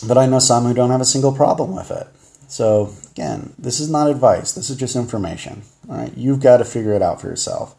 But 0.06 0.16
I 0.16 0.26
know 0.26 0.38
some 0.38 0.64
who 0.64 0.74
don't 0.74 0.90
have 0.90 1.00
a 1.00 1.06
single 1.06 1.32
problem 1.32 1.74
with 1.74 1.90
it. 1.90 2.06
So, 2.48 2.94
again, 3.12 3.52
this 3.58 3.78
is 3.78 3.90
not 3.90 4.10
advice, 4.10 4.52
this 4.52 4.70
is 4.70 4.76
just 4.76 4.96
information. 4.96 5.62
All 5.88 5.96
right, 5.96 6.16
you've 6.16 6.40
got 6.40 6.56
to 6.56 6.64
figure 6.64 6.94
it 6.94 7.02
out 7.02 7.20
for 7.20 7.28
yourself. 7.28 7.74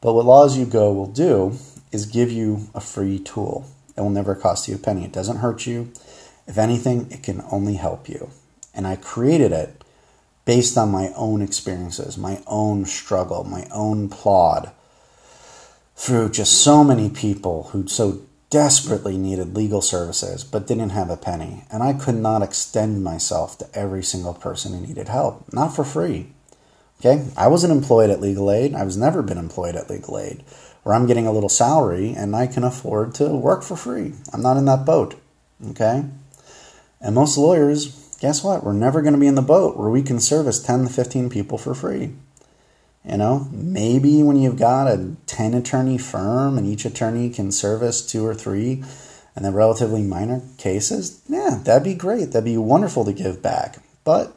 But 0.00 0.14
what 0.14 0.24
Laws 0.24 0.56
You 0.56 0.66
Go 0.66 0.92
will 0.92 1.06
do 1.06 1.58
is 1.92 2.06
give 2.06 2.32
you 2.32 2.68
a 2.74 2.80
free 2.80 3.18
tool. 3.18 3.70
It 3.96 4.00
will 4.00 4.10
never 4.10 4.34
cost 4.34 4.66
you 4.66 4.74
a 4.74 4.78
penny. 4.78 5.04
It 5.04 5.12
doesn't 5.12 5.36
hurt 5.36 5.66
you. 5.66 5.92
If 6.46 6.58
anything, 6.58 7.10
it 7.10 7.22
can 7.22 7.44
only 7.52 7.74
help 7.74 8.08
you. 8.08 8.30
And 8.74 8.86
I 8.86 8.96
created 8.96 9.52
it 9.52 9.81
based 10.44 10.76
on 10.76 10.90
my 10.90 11.12
own 11.14 11.42
experiences, 11.42 12.18
my 12.18 12.42
own 12.46 12.84
struggle, 12.84 13.44
my 13.44 13.66
own 13.72 14.08
plod 14.08 14.72
through 15.96 16.30
just 16.30 16.62
so 16.62 16.82
many 16.82 17.08
people 17.08 17.64
who 17.72 17.86
so 17.86 18.22
desperately 18.50 19.16
needed 19.16 19.56
legal 19.56 19.80
services 19.80 20.44
but 20.44 20.66
didn't 20.66 20.90
have 20.90 21.10
a 21.10 21.16
penny. 21.16 21.64
And 21.70 21.82
I 21.82 21.92
could 21.92 22.16
not 22.16 22.42
extend 22.42 23.02
myself 23.02 23.56
to 23.58 23.68
every 23.72 24.02
single 24.02 24.34
person 24.34 24.72
who 24.72 24.86
needed 24.86 25.08
help, 25.08 25.52
not 25.52 25.74
for 25.74 25.84
free. 25.84 26.32
Okay? 27.00 27.24
I 27.36 27.48
wasn't 27.48 27.72
employed 27.72 28.10
at 28.10 28.20
Legal 28.20 28.50
Aid. 28.50 28.74
I 28.74 28.84
was 28.84 28.96
never 28.96 29.22
been 29.22 29.38
employed 29.38 29.74
at 29.74 29.90
Legal 29.90 30.18
Aid 30.18 30.44
where 30.82 30.94
I'm 30.94 31.06
getting 31.06 31.26
a 31.26 31.32
little 31.32 31.48
salary 31.48 32.12
and 32.12 32.34
I 32.34 32.46
can 32.46 32.64
afford 32.64 33.14
to 33.14 33.28
work 33.28 33.62
for 33.62 33.76
free. 33.76 34.14
I'm 34.32 34.42
not 34.42 34.56
in 34.56 34.64
that 34.66 34.84
boat. 34.84 35.14
Okay? 35.70 36.04
And 37.00 37.14
most 37.14 37.38
lawyers, 37.38 38.01
guess 38.22 38.44
what? 38.44 38.62
We're 38.62 38.72
never 38.72 39.02
going 39.02 39.14
to 39.14 39.20
be 39.20 39.26
in 39.26 39.34
the 39.34 39.42
boat 39.42 39.76
where 39.76 39.90
we 39.90 40.00
can 40.00 40.20
service 40.20 40.62
10 40.62 40.84
to 40.84 40.92
15 40.92 41.28
people 41.28 41.58
for 41.58 41.74
free. 41.74 42.12
You 43.04 43.16
know, 43.16 43.48
maybe 43.50 44.22
when 44.22 44.36
you've 44.36 44.56
got 44.56 44.86
a 44.86 45.16
10 45.26 45.54
attorney 45.54 45.98
firm 45.98 46.56
and 46.56 46.64
each 46.64 46.84
attorney 46.84 47.30
can 47.30 47.50
service 47.50 48.00
two 48.00 48.24
or 48.24 48.32
three 48.32 48.84
and 49.34 49.44
then 49.44 49.54
relatively 49.54 50.04
minor 50.04 50.40
cases, 50.56 51.20
yeah, 51.28 51.58
that'd 51.64 51.82
be 51.82 51.96
great. 51.96 52.26
That'd 52.26 52.44
be 52.44 52.56
wonderful 52.56 53.04
to 53.06 53.12
give 53.12 53.42
back. 53.42 53.78
But 54.04 54.32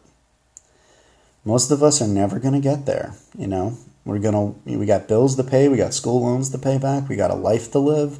most 1.44 1.70
of 1.70 1.84
us 1.84 2.01
are 2.01 2.08
never 2.08 2.39
going 2.39 2.56
to 2.56 2.60
get 2.60 2.88
there. 2.88 3.13
You 3.38 3.46
know, 3.46 3.77
we're 4.04 4.18
going 4.18 4.34
to, 4.65 4.77
we 4.80 4.88
got 4.88 5.08
bills 5.08 5.36
to 5.36 5.44
pay, 5.44 5.70
we 5.70 5.77
got 5.77 5.94
school 5.94 6.24
loans 6.24 6.50
to 6.50 6.58
pay 6.58 6.80
back, 6.80 7.08
we 7.08 7.15
got 7.15 7.30
a 7.30 7.36
life 7.36 7.72
to 7.74 7.77
live. 7.77 8.18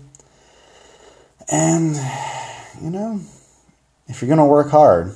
And, 1.52 1.96
you 2.80 2.92
know, 2.92 3.22
if 4.06 4.22
you're 4.22 4.28
going 4.28 4.38
to 4.38 4.46
work 4.46 4.70
hard, 4.70 5.16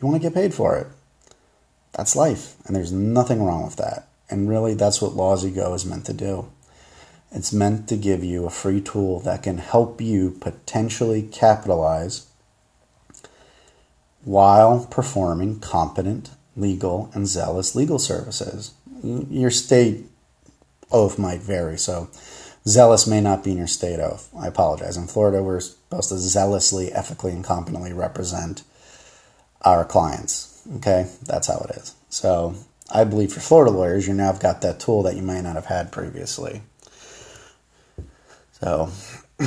you 0.00 0.08
want 0.08 0.20
to 0.20 0.28
get 0.28 0.34
paid 0.34 0.54
for 0.54 0.76
it. 0.76 0.86
That's 1.92 2.16
life, 2.16 2.54
and 2.66 2.74
there's 2.74 2.92
nothing 2.92 3.42
wrong 3.42 3.64
with 3.64 3.76
that. 3.76 4.08
And 4.28 4.48
really, 4.48 4.74
that's 4.74 5.02
what 5.02 5.12
Lawsy 5.12 5.54
Go 5.54 5.74
is 5.74 5.84
meant 5.84 6.06
to 6.06 6.12
do. 6.12 6.50
It's 7.32 7.52
meant 7.52 7.88
to 7.88 7.96
give 7.96 8.24
you 8.24 8.44
a 8.44 8.50
free 8.50 8.80
tool 8.80 9.20
that 9.20 9.42
can 9.42 9.58
help 9.58 10.00
you 10.00 10.36
potentially 10.40 11.22
capitalize 11.22 12.26
while 14.24 14.86
performing 14.90 15.60
competent, 15.60 16.30
legal, 16.56 17.10
and 17.14 17.26
zealous 17.26 17.74
legal 17.74 17.98
services. 17.98 18.72
Your 19.02 19.50
state 19.50 20.04
oath 20.90 21.18
might 21.18 21.40
vary, 21.40 21.78
so 21.78 22.10
zealous 22.66 23.06
may 23.06 23.20
not 23.20 23.44
be 23.44 23.52
in 23.52 23.58
your 23.58 23.66
state 23.66 24.00
oath. 24.00 24.28
I 24.36 24.46
apologize. 24.46 24.96
In 24.96 25.06
Florida, 25.06 25.42
we're 25.42 25.60
supposed 25.60 26.10
to 26.10 26.18
zealously, 26.18 26.92
ethically, 26.92 27.32
and 27.32 27.44
competently 27.44 27.92
represent 27.92 28.62
our 29.62 29.84
clients. 29.84 30.62
Okay, 30.76 31.08
that's 31.24 31.48
how 31.48 31.66
it 31.68 31.76
is. 31.76 31.94
So 32.08 32.54
I 32.90 33.04
believe 33.04 33.32
for 33.32 33.40
Florida 33.40 33.70
lawyers, 33.70 34.06
you 34.06 34.14
now 34.14 34.26
have 34.26 34.40
got 34.40 34.62
that 34.62 34.80
tool 34.80 35.02
that 35.04 35.16
you 35.16 35.22
might 35.22 35.42
not 35.42 35.54
have 35.54 35.66
had 35.66 35.92
previously. 35.92 36.62
So 38.60 38.90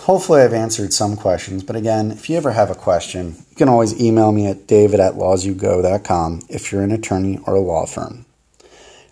hopefully 0.00 0.42
I've 0.42 0.52
answered 0.52 0.92
some 0.92 1.16
questions. 1.16 1.62
But 1.62 1.76
again, 1.76 2.10
if 2.10 2.28
you 2.28 2.36
ever 2.36 2.52
have 2.52 2.70
a 2.70 2.74
question, 2.74 3.36
you 3.50 3.56
can 3.56 3.68
always 3.68 4.00
email 4.00 4.32
me 4.32 4.46
at 4.46 4.66
david 4.66 5.00
at 5.00 5.14
lawsyougo.com 5.14 6.42
if 6.48 6.70
you're 6.70 6.82
an 6.82 6.92
attorney 6.92 7.38
or 7.46 7.56
a 7.56 7.60
law 7.60 7.86
firm. 7.86 8.26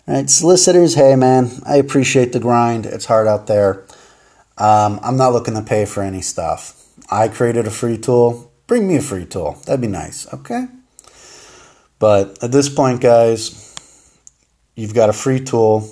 All 0.07 0.15
right, 0.15 0.29
solicitors, 0.29 0.95
hey 0.95 1.15
man, 1.15 1.49
I 1.65 1.75
appreciate 1.75 2.31
the 2.33 2.39
grind. 2.39 2.85
It's 2.85 3.05
hard 3.05 3.27
out 3.27 3.47
there. 3.47 3.83
Um, 4.57 4.99
I'm 5.03 5.17
not 5.17 5.33
looking 5.33 5.53
to 5.53 5.61
pay 5.61 5.85
for 5.85 6.01
any 6.01 6.21
stuff. 6.21 6.75
I 7.11 7.27
created 7.27 7.67
a 7.67 7.71
free 7.71 7.97
tool. 7.97 8.48
Bring 8.69 8.87
me 8.87 8.97
a 8.97 9.01
free 9.01 9.25
tool. 9.25 9.57
That'd 9.65 9.81
be 9.81 9.87
nice, 9.87 10.31
okay? 10.31 10.67
But 11.97 12.37
at 12.43 12.51
this 12.51 12.69
point, 12.69 13.01
guys, 13.01 14.15
you've 14.75 14.93
got 14.93 15.09
a 15.09 15.13
free 15.13 15.43
tool 15.43 15.89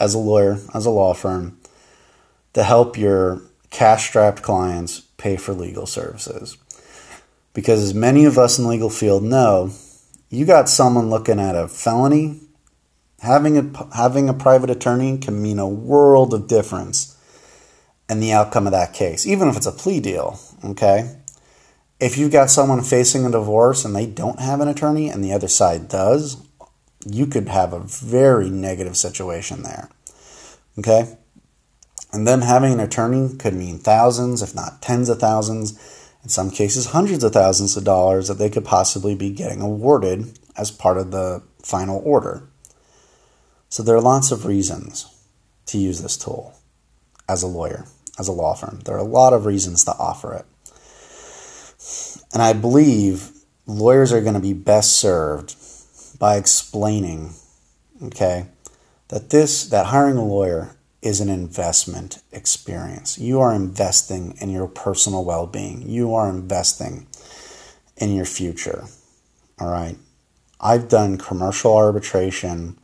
as 0.00 0.14
a 0.14 0.18
lawyer, 0.18 0.58
as 0.72 0.86
a 0.86 0.90
law 0.90 1.12
firm, 1.12 1.58
to 2.54 2.62
help 2.62 2.96
your 2.96 3.42
cash 3.68 4.08
strapped 4.08 4.40
clients 4.40 5.00
pay 5.18 5.36
for 5.36 5.52
legal 5.52 5.84
services. 5.84 6.56
Because 7.52 7.82
as 7.82 7.92
many 7.92 8.24
of 8.24 8.38
us 8.38 8.56
in 8.56 8.64
the 8.64 8.70
legal 8.70 8.88
field 8.88 9.22
know, 9.22 9.70
you 10.30 10.46
got 10.46 10.70
someone 10.70 11.10
looking 11.10 11.38
at 11.38 11.54
a 11.54 11.68
felony, 11.68 12.40
having 13.20 13.58
a, 13.58 13.94
having 13.94 14.30
a 14.30 14.34
private 14.34 14.70
attorney 14.70 15.18
can 15.18 15.42
mean 15.42 15.58
a 15.58 15.68
world 15.68 16.32
of 16.32 16.48
difference 16.48 17.18
in 18.08 18.20
the 18.20 18.32
outcome 18.32 18.66
of 18.66 18.72
that 18.72 18.94
case, 18.94 19.26
even 19.26 19.48
if 19.48 19.58
it's 19.58 19.66
a 19.66 19.72
plea 19.72 20.00
deal, 20.00 20.40
okay? 20.64 21.18
If 22.02 22.18
you've 22.18 22.32
got 22.32 22.50
someone 22.50 22.82
facing 22.82 23.24
a 23.24 23.30
divorce 23.30 23.84
and 23.84 23.94
they 23.94 24.06
don't 24.06 24.40
have 24.40 24.60
an 24.60 24.66
attorney 24.66 25.08
and 25.08 25.22
the 25.22 25.32
other 25.32 25.46
side 25.46 25.88
does, 25.88 26.36
you 27.06 27.28
could 27.28 27.48
have 27.48 27.72
a 27.72 27.78
very 27.78 28.50
negative 28.50 28.96
situation 28.96 29.62
there. 29.62 29.88
Okay? 30.76 31.16
And 32.12 32.26
them 32.26 32.40
having 32.40 32.72
an 32.72 32.80
attorney 32.80 33.36
could 33.36 33.54
mean 33.54 33.78
thousands, 33.78 34.42
if 34.42 34.52
not 34.52 34.82
tens 34.82 35.08
of 35.08 35.20
thousands, 35.20 35.78
in 36.24 36.28
some 36.28 36.50
cases 36.50 36.86
hundreds 36.86 37.22
of 37.22 37.32
thousands 37.32 37.76
of 37.76 37.84
dollars 37.84 38.26
that 38.26 38.34
they 38.34 38.50
could 38.50 38.64
possibly 38.64 39.14
be 39.14 39.30
getting 39.30 39.60
awarded 39.60 40.36
as 40.56 40.72
part 40.72 40.98
of 40.98 41.12
the 41.12 41.40
final 41.62 42.02
order. 42.04 42.42
So 43.68 43.84
there 43.84 43.94
are 43.94 44.00
lots 44.00 44.32
of 44.32 44.44
reasons 44.44 45.06
to 45.66 45.78
use 45.78 46.02
this 46.02 46.16
tool 46.16 46.58
as 47.28 47.44
a 47.44 47.46
lawyer, 47.46 47.86
as 48.18 48.26
a 48.26 48.32
law 48.32 48.54
firm. 48.54 48.80
There 48.84 48.96
are 48.96 48.98
a 48.98 49.04
lot 49.04 49.32
of 49.32 49.46
reasons 49.46 49.84
to 49.84 49.92
offer 49.92 50.34
it. 50.34 50.46
And 52.32 52.42
I 52.42 52.52
believe 52.52 53.30
lawyers 53.66 54.12
are 54.12 54.20
going 54.20 54.34
to 54.34 54.40
be 54.40 54.54
best 54.54 54.96
served 54.96 55.54
by 56.18 56.36
explaining, 56.36 57.34
okay, 58.02 58.46
that 59.08 59.30
this, 59.30 59.66
that 59.66 59.86
hiring 59.86 60.16
a 60.16 60.24
lawyer 60.24 60.76
is 61.02 61.20
an 61.20 61.28
investment 61.28 62.22
experience. 62.30 63.18
You 63.18 63.40
are 63.40 63.54
investing 63.54 64.36
in 64.40 64.50
your 64.50 64.68
personal 64.68 65.24
well 65.24 65.46
being, 65.46 65.82
you 65.82 66.14
are 66.14 66.30
investing 66.30 67.06
in 67.96 68.14
your 68.14 68.24
future. 68.24 68.84
All 69.60 69.70
right. 69.70 69.96
I've 70.60 70.88
done 70.88 71.18
commercial 71.18 71.76
arbitration, 71.76 72.78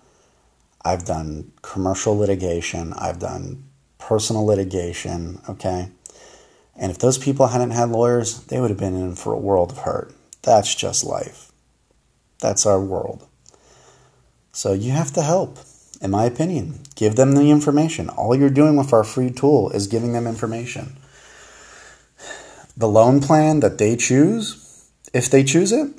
I've 0.85 1.05
done 1.05 1.53
commercial 1.63 2.19
litigation, 2.19 2.93
I've 2.95 3.21
done 3.21 3.65
personal 3.99 4.45
litigation, 4.45 5.41
okay? 5.49 5.91
And 6.79 6.93
if 6.93 6.99
those 6.99 7.19
people 7.19 7.49
hadn't 7.49 7.73
had 7.73 7.91
lawyers, 7.91 8.41
they 8.45 8.61
would 8.61 8.71
have 8.71 8.79
been 8.79 8.95
in 8.95 9.17
for 9.17 9.33
a 9.33 9.39
world 9.39 9.73
of 9.73 9.79
hurt. 9.79 10.15
That's 10.43 10.75
just 10.75 11.05
life. 11.05 11.51
That's 12.41 12.65
our 12.65 12.81
world. 12.81 13.27
So 14.53 14.73
you 14.73 14.93
have 14.93 15.13
to 15.15 15.23
help, 15.23 15.59
in 16.01 16.11
my 16.13 16.25
opinion. 16.25 16.81
Give 16.95 17.17
them 17.17 17.33
the 17.33 17.51
information. 17.51 18.09
All 18.09 18.35
you're 18.35 18.51
doing 18.51 18.77
with 18.77 18.93
our 18.93 19.05
free 19.05 19.31
tool 19.31 19.71
is 19.71 19.87
giving 19.87 20.13
them 20.13 20.27
information. 20.27 20.97
The 22.77 22.89
loan 22.89 23.21
plan 23.21 23.61
that 23.61 23.79
they 23.79 23.97
choose, 23.97 24.89
if 25.13 25.29
they 25.29 25.43
choose 25.43 25.73
it, 25.73 25.91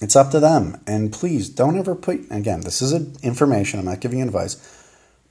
it's 0.00 0.16
up 0.16 0.30
to 0.30 0.40
them. 0.40 0.80
And 0.86 1.12
please 1.12 1.48
don't 1.48 1.78
ever 1.78 1.96
put, 1.96 2.30
again, 2.30 2.60
this 2.60 2.80
is 2.80 2.92
information, 3.22 3.80
I'm 3.80 3.86
not 3.86 4.00
giving 4.00 4.20
you 4.20 4.24
advice. 4.24 4.56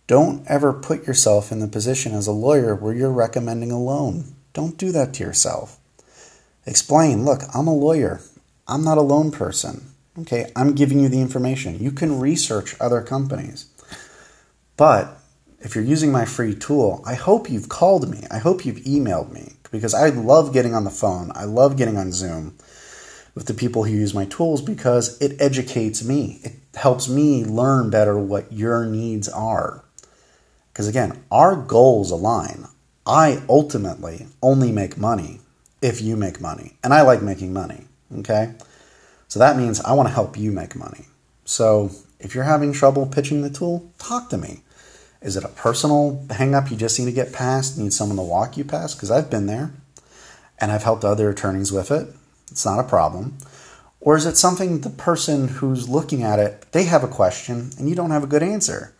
Don't 0.07 0.45
ever 0.47 0.73
put 0.73 1.07
yourself 1.07 1.51
in 1.51 1.59
the 1.59 1.67
position 1.67 2.13
as 2.13 2.27
a 2.27 2.33
lawyer 2.33 2.75
where 2.75 2.93
you're 2.93 3.11
recommending 3.11 3.71
a 3.71 3.79
loan. 3.79 4.35
Don't 4.53 4.77
do 4.77 4.91
that 4.91 5.13
to 5.15 5.23
yourself. 5.23 5.79
Explain, 6.65 7.25
look, 7.25 7.41
I'm 7.53 7.67
a 7.67 7.73
lawyer. 7.73 8.21
I'm 8.67 8.83
not 8.83 8.97
a 8.97 9.01
loan 9.01 9.31
person. 9.31 9.93
Okay, 10.19 10.51
I'm 10.55 10.75
giving 10.75 10.99
you 10.99 11.09
the 11.09 11.21
information. 11.21 11.79
You 11.79 11.91
can 11.91 12.19
research 12.19 12.75
other 12.79 13.01
companies. 13.01 13.65
But 14.77 15.17
if 15.59 15.75
you're 15.75 15.83
using 15.83 16.11
my 16.11 16.25
free 16.25 16.55
tool, 16.55 17.01
I 17.05 17.15
hope 17.15 17.49
you've 17.49 17.69
called 17.69 18.09
me. 18.09 18.25
I 18.29 18.37
hope 18.37 18.65
you've 18.65 18.77
emailed 18.77 19.31
me 19.31 19.53
because 19.71 19.93
I 19.93 20.09
love 20.09 20.53
getting 20.53 20.75
on 20.75 20.83
the 20.83 20.91
phone. 20.91 21.31
I 21.33 21.45
love 21.45 21.77
getting 21.77 21.97
on 21.97 22.11
Zoom 22.11 22.55
with 23.33 23.47
the 23.47 23.53
people 23.53 23.83
who 23.83 23.91
use 23.91 24.13
my 24.13 24.25
tools 24.25 24.61
because 24.61 25.19
it 25.19 25.41
educates 25.41 26.03
me. 26.03 26.39
It 26.43 26.53
helps 26.75 27.09
me 27.09 27.43
learn 27.43 27.89
better 27.89 28.17
what 28.17 28.53
your 28.53 28.85
needs 28.85 29.27
are. 29.27 29.83
Because 30.71 30.87
again, 30.87 31.23
our 31.31 31.55
goals 31.55 32.11
align. 32.11 32.67
I 33.05 33.43
ultimately 33.49 34.27
only 34.41 34.71
make 34.71 34.97
money 34.97 35.41
if 35.81 36.01
you 36.01 36.15
make 36.15 36.39
money. 36.39 36.77
And 36.83 36.93
I 36.93 37.01
like 37.01 37.21
making 37.21 37.53
money. 37.53 37.85
Okay? 38.19 38.53
So 39.27 39.39
that 39.39 39.57
means 39.57 39.81
I 39.81 39.93
want 39.93 40.07
to 40.07 40.13
help 40.13 40.37
you 40.37 40.51
make 40.51 40.75
money. 40.75 41.05
So 41.45 41.91
if 42.19 42.33
you're 42.33 42.45
having 42.45 42.71
trouble 42.71 43.05
pitching 43.05 43.41
the 43.41 43.49
tool, 43.49 43.91
talk 43.97 44.29
to 44.29 44.37
me. 44.37 44.61
Is 45.21 45.35
it 45.35 45.43
a 45.43 45.49
personal 45.49 46.25
hangup 46.29 46.69
you 46.69 46.77
just 46.77 46.99
need 46.99 47.05
to 47.05 47.11
get 47.11 47.33
past, 47.33 47.77
need 47.77 47.93
someone 47.93 48.17
to 48.17 48.23
walk 48.23 48.57
you 48.57 48.63
past? 48.63 48.95
Because 48.95 49.11
I've 49.11 49.29
been 49.29 49.47
there 49.47 49.73
and 50.59 50.71
I've 50.71 50.83
helped 50.83 51.03
other 51.03 51.29
attorneys 51.29 51.71
with 51.71 51.91
it. 51.91 52.07
It's 52.51 52.65
not 52.65 52.79
a 52.79 52.87
problem. 52.87 53.37
Or 53.99 54.17
is 54.17 54.25
it 54.25 54.37
something 54.37 54.81
the 54.81 54.89
person 54.89 55.47
who's 55.47 55.87
looking 55.87 56.23
at 56.23 56.39
it, 56.39 56.65
they 56.73 56.83
have 56.83 57.03
a 57.03 57.07
question 57.07 57.71
and 57.77 57.87
you 57.87 57.95
don't 57.95 58.11
have 58.11 58.23
a 58.23 58.27
good 58.27 58.43
answer? 58.43 58.93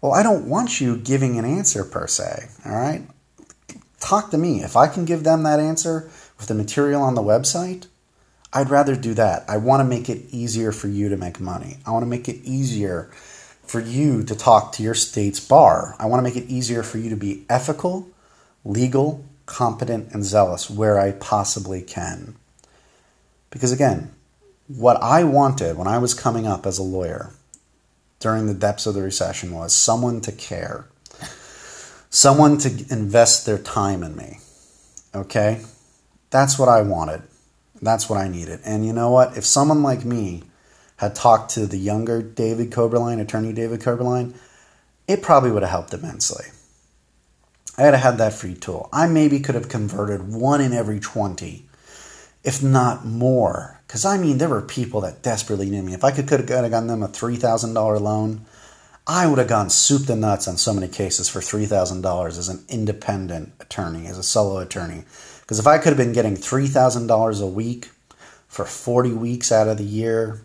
Well, 0.00 0.12
I 0.12 0.22
don't 0.22 0.46
want 0.46 0.80
you 0.80 0.96
giving 0.96 1.38
an 1.38 1.46
answer 1.46 1.84
per 1.84 2.06
se, 2.06 2.48
all 2.66 2.72
right? 2.72 3.06
Talk 4.06 4.30
to 4.30 4.38
me. 4.38 4.62
If 4.62 4.76
I 4.76 4.86
can 4.86 5.04
give 5.04 5.24
them 5.24 5.42
that 5.42 5.58
answer 5.58 6.08
with 6.38 6.46
the 6.46 6.54
material 6.54 7.02
on 7.02 7.16
the 7.16 7.22
website, 7.22 7.86
I'd 8.52 8.70
rather 8.70 8.94
do 8.94 9.14
that. 9.14 9.44
I 9.48 9.56
want 9.56 9.80
to 9.80 9.84
make 9.84 10.08
it 10.08 10.32
easier 10.32 10.70
for 10.70 10.86
you 10.86 11.08
to 11.08 11.16
make 11.16 11.40
money. 11.40 11.78
I 11.84 11.90
want 11.90 12.04
to 12.04 12.08
make 12.08 12.28
it 12.28 12.36
easier 12.44 13.10
for 13.64 13.80
you 13.80 14.22
to 14.22 14.36
talk 14.36 14.70
to 14.74 14.84
your 14.84 14.94
state's 14.94 15.40
bar. 15.40 15.96
I 15.98 16.06
want 16.06 16.20
to 16.20 16.22
make 16.22 16.36
it 16.36 16.48
easier 16.48 16.84
for 16.84 16.98
you 16.98 17.10
to 17.10 17.16
be 17.16 17.44
ethical, 17.50 18.06
legal, 18.64 19.24
competent, 19.44 20.12
and 20.12 20.24
zealous 20.24 20.70
where 20.70 21.00
I 21.00 21.10
possibly 21.10 21.82
can. 21.82 22.36
Because 23.50 23.72
again, 23.72 24.14
what 24.68 25.02
I 25.02 25.24
wanted 25.24 25.76
when 25.76 25.88
I 25.88 25.98
was 25.98 26.14
coming 26.14 26.46
up 26.46 26.64
as 26.64 26.78
a 26.78 26.84
lawyer 26.84 27.32
during 28.20 28.46
the 28.46 28.54
depths 28.54 28.86
of 28.86 28.94
the 28.94 29.02
recession 29.02 29.50
was 29.52 29.74
someone 29.74 30.20
to 30.20 30.30
care, 30.30 30.84
someone 32.16 32.56
to 32.56 32.70
invest 32.90 33.44
their 33.44 33.58
time 33.58 34.02
in 34.02 34.16
me. 34.16 34.38
Okay? 35.14 35.60
That's 36.30 36.58
what 36.58 36.66
I 36.66 36.80
wanted. 36.80 37.22
That's 37.82 38.08
what 38.08 38.18
I 38.18 38.26
needed. 38.26 38.60
And 38.64 38.86
you 38.86 38.94
know 38.94 39.10
what? 39.10 39.36
If 39.36 39.44
someone 39.44 39.82
like 39.82 40.02
me 40.02 40.44
had 40.96 41.14
talked 41.14 41.50
to 41.52 41.66
the 41.66 41.76
younger 41.76 42.22
David 42.22 42.70
Koberline, 42.70 43.20
attorney 43.20 43.52
David 43.52 43.80
Koberline, 43.80 44.34
it 45.06 45.20
probably 45.20 45.50
would 45.50 45.62
have 45.62 45.70
helped 45.70 45.92
immensely. 45.92 46.46
I 47.76 47.82
had 47.82 47.94
had 47.94 48.16
that 48.16 48.32
free 48.32 48.54
tool. 48.54 48.88
I 48.94 49.06
maybe 49.06 49.38
could 49.38 49.54
have 49.54 49.68
converted 49.68 50.32
one 50.32 50.62
in 50.62 50.72
every 50.72 50.98
20, 50.98 51.66
if 52.42 52.62
not 52.62 53.04
more. 53.04 53.82
Because 53.86 54.06
I 54.06 54.16
mean, 54.16 54.38
there 54.38 54.48
were 54.48 54.62
people 54.62 55.02
that 55.02 55.22
desperately 55.22 55.68
needed 55.68 55.84
me. 55.84 55.92
If 55.92 56.02
I 56.02 56.12
could, 56.12 56.26
could 56.26 56.40
have 56.48 56.48
gotten 56.48 56.86
them 56.86 57.02
a 57.02 57.08
$3,000 57.08 58.00
loan, 58.00 58.46
I 59.08 59.28
would 59.28 59.38
have 59.38 59.46
gone 59.46 59.70
soup 59.70 60.06
to 60.06 60.16
nuts 60.16 60.48
on 60.48 60.56
so 60.56 60.74
many 60.74 60.88
cases 60.88 61.28
for 61.28 61.38
$3,000 61.38 62.26
as 62.26 62.48
an 62.48 62.64
independent 62.68 63.52
attorney, 63.60 64.06
as 64.06 64.18
a 64.18 64.22
solo 64.24 64.58
attorney. 64.58 65.04
Because 65.42 65.60
if 65.60 65.66
I 65.66 65.78
could 65.78 65.90
have 65.90 65.96
been 65.96 66.12
getting 66.12 66.34
$3,000 66.34 67.40
a 67.42 67.46
week 67.46 67.90
for 68.48 68.64
40 68.64 69.12
weeks 69.12 69.52
out 69.52 69.68
of 69.68 69.78
the 69.78 69.84
year, 69.84 70.44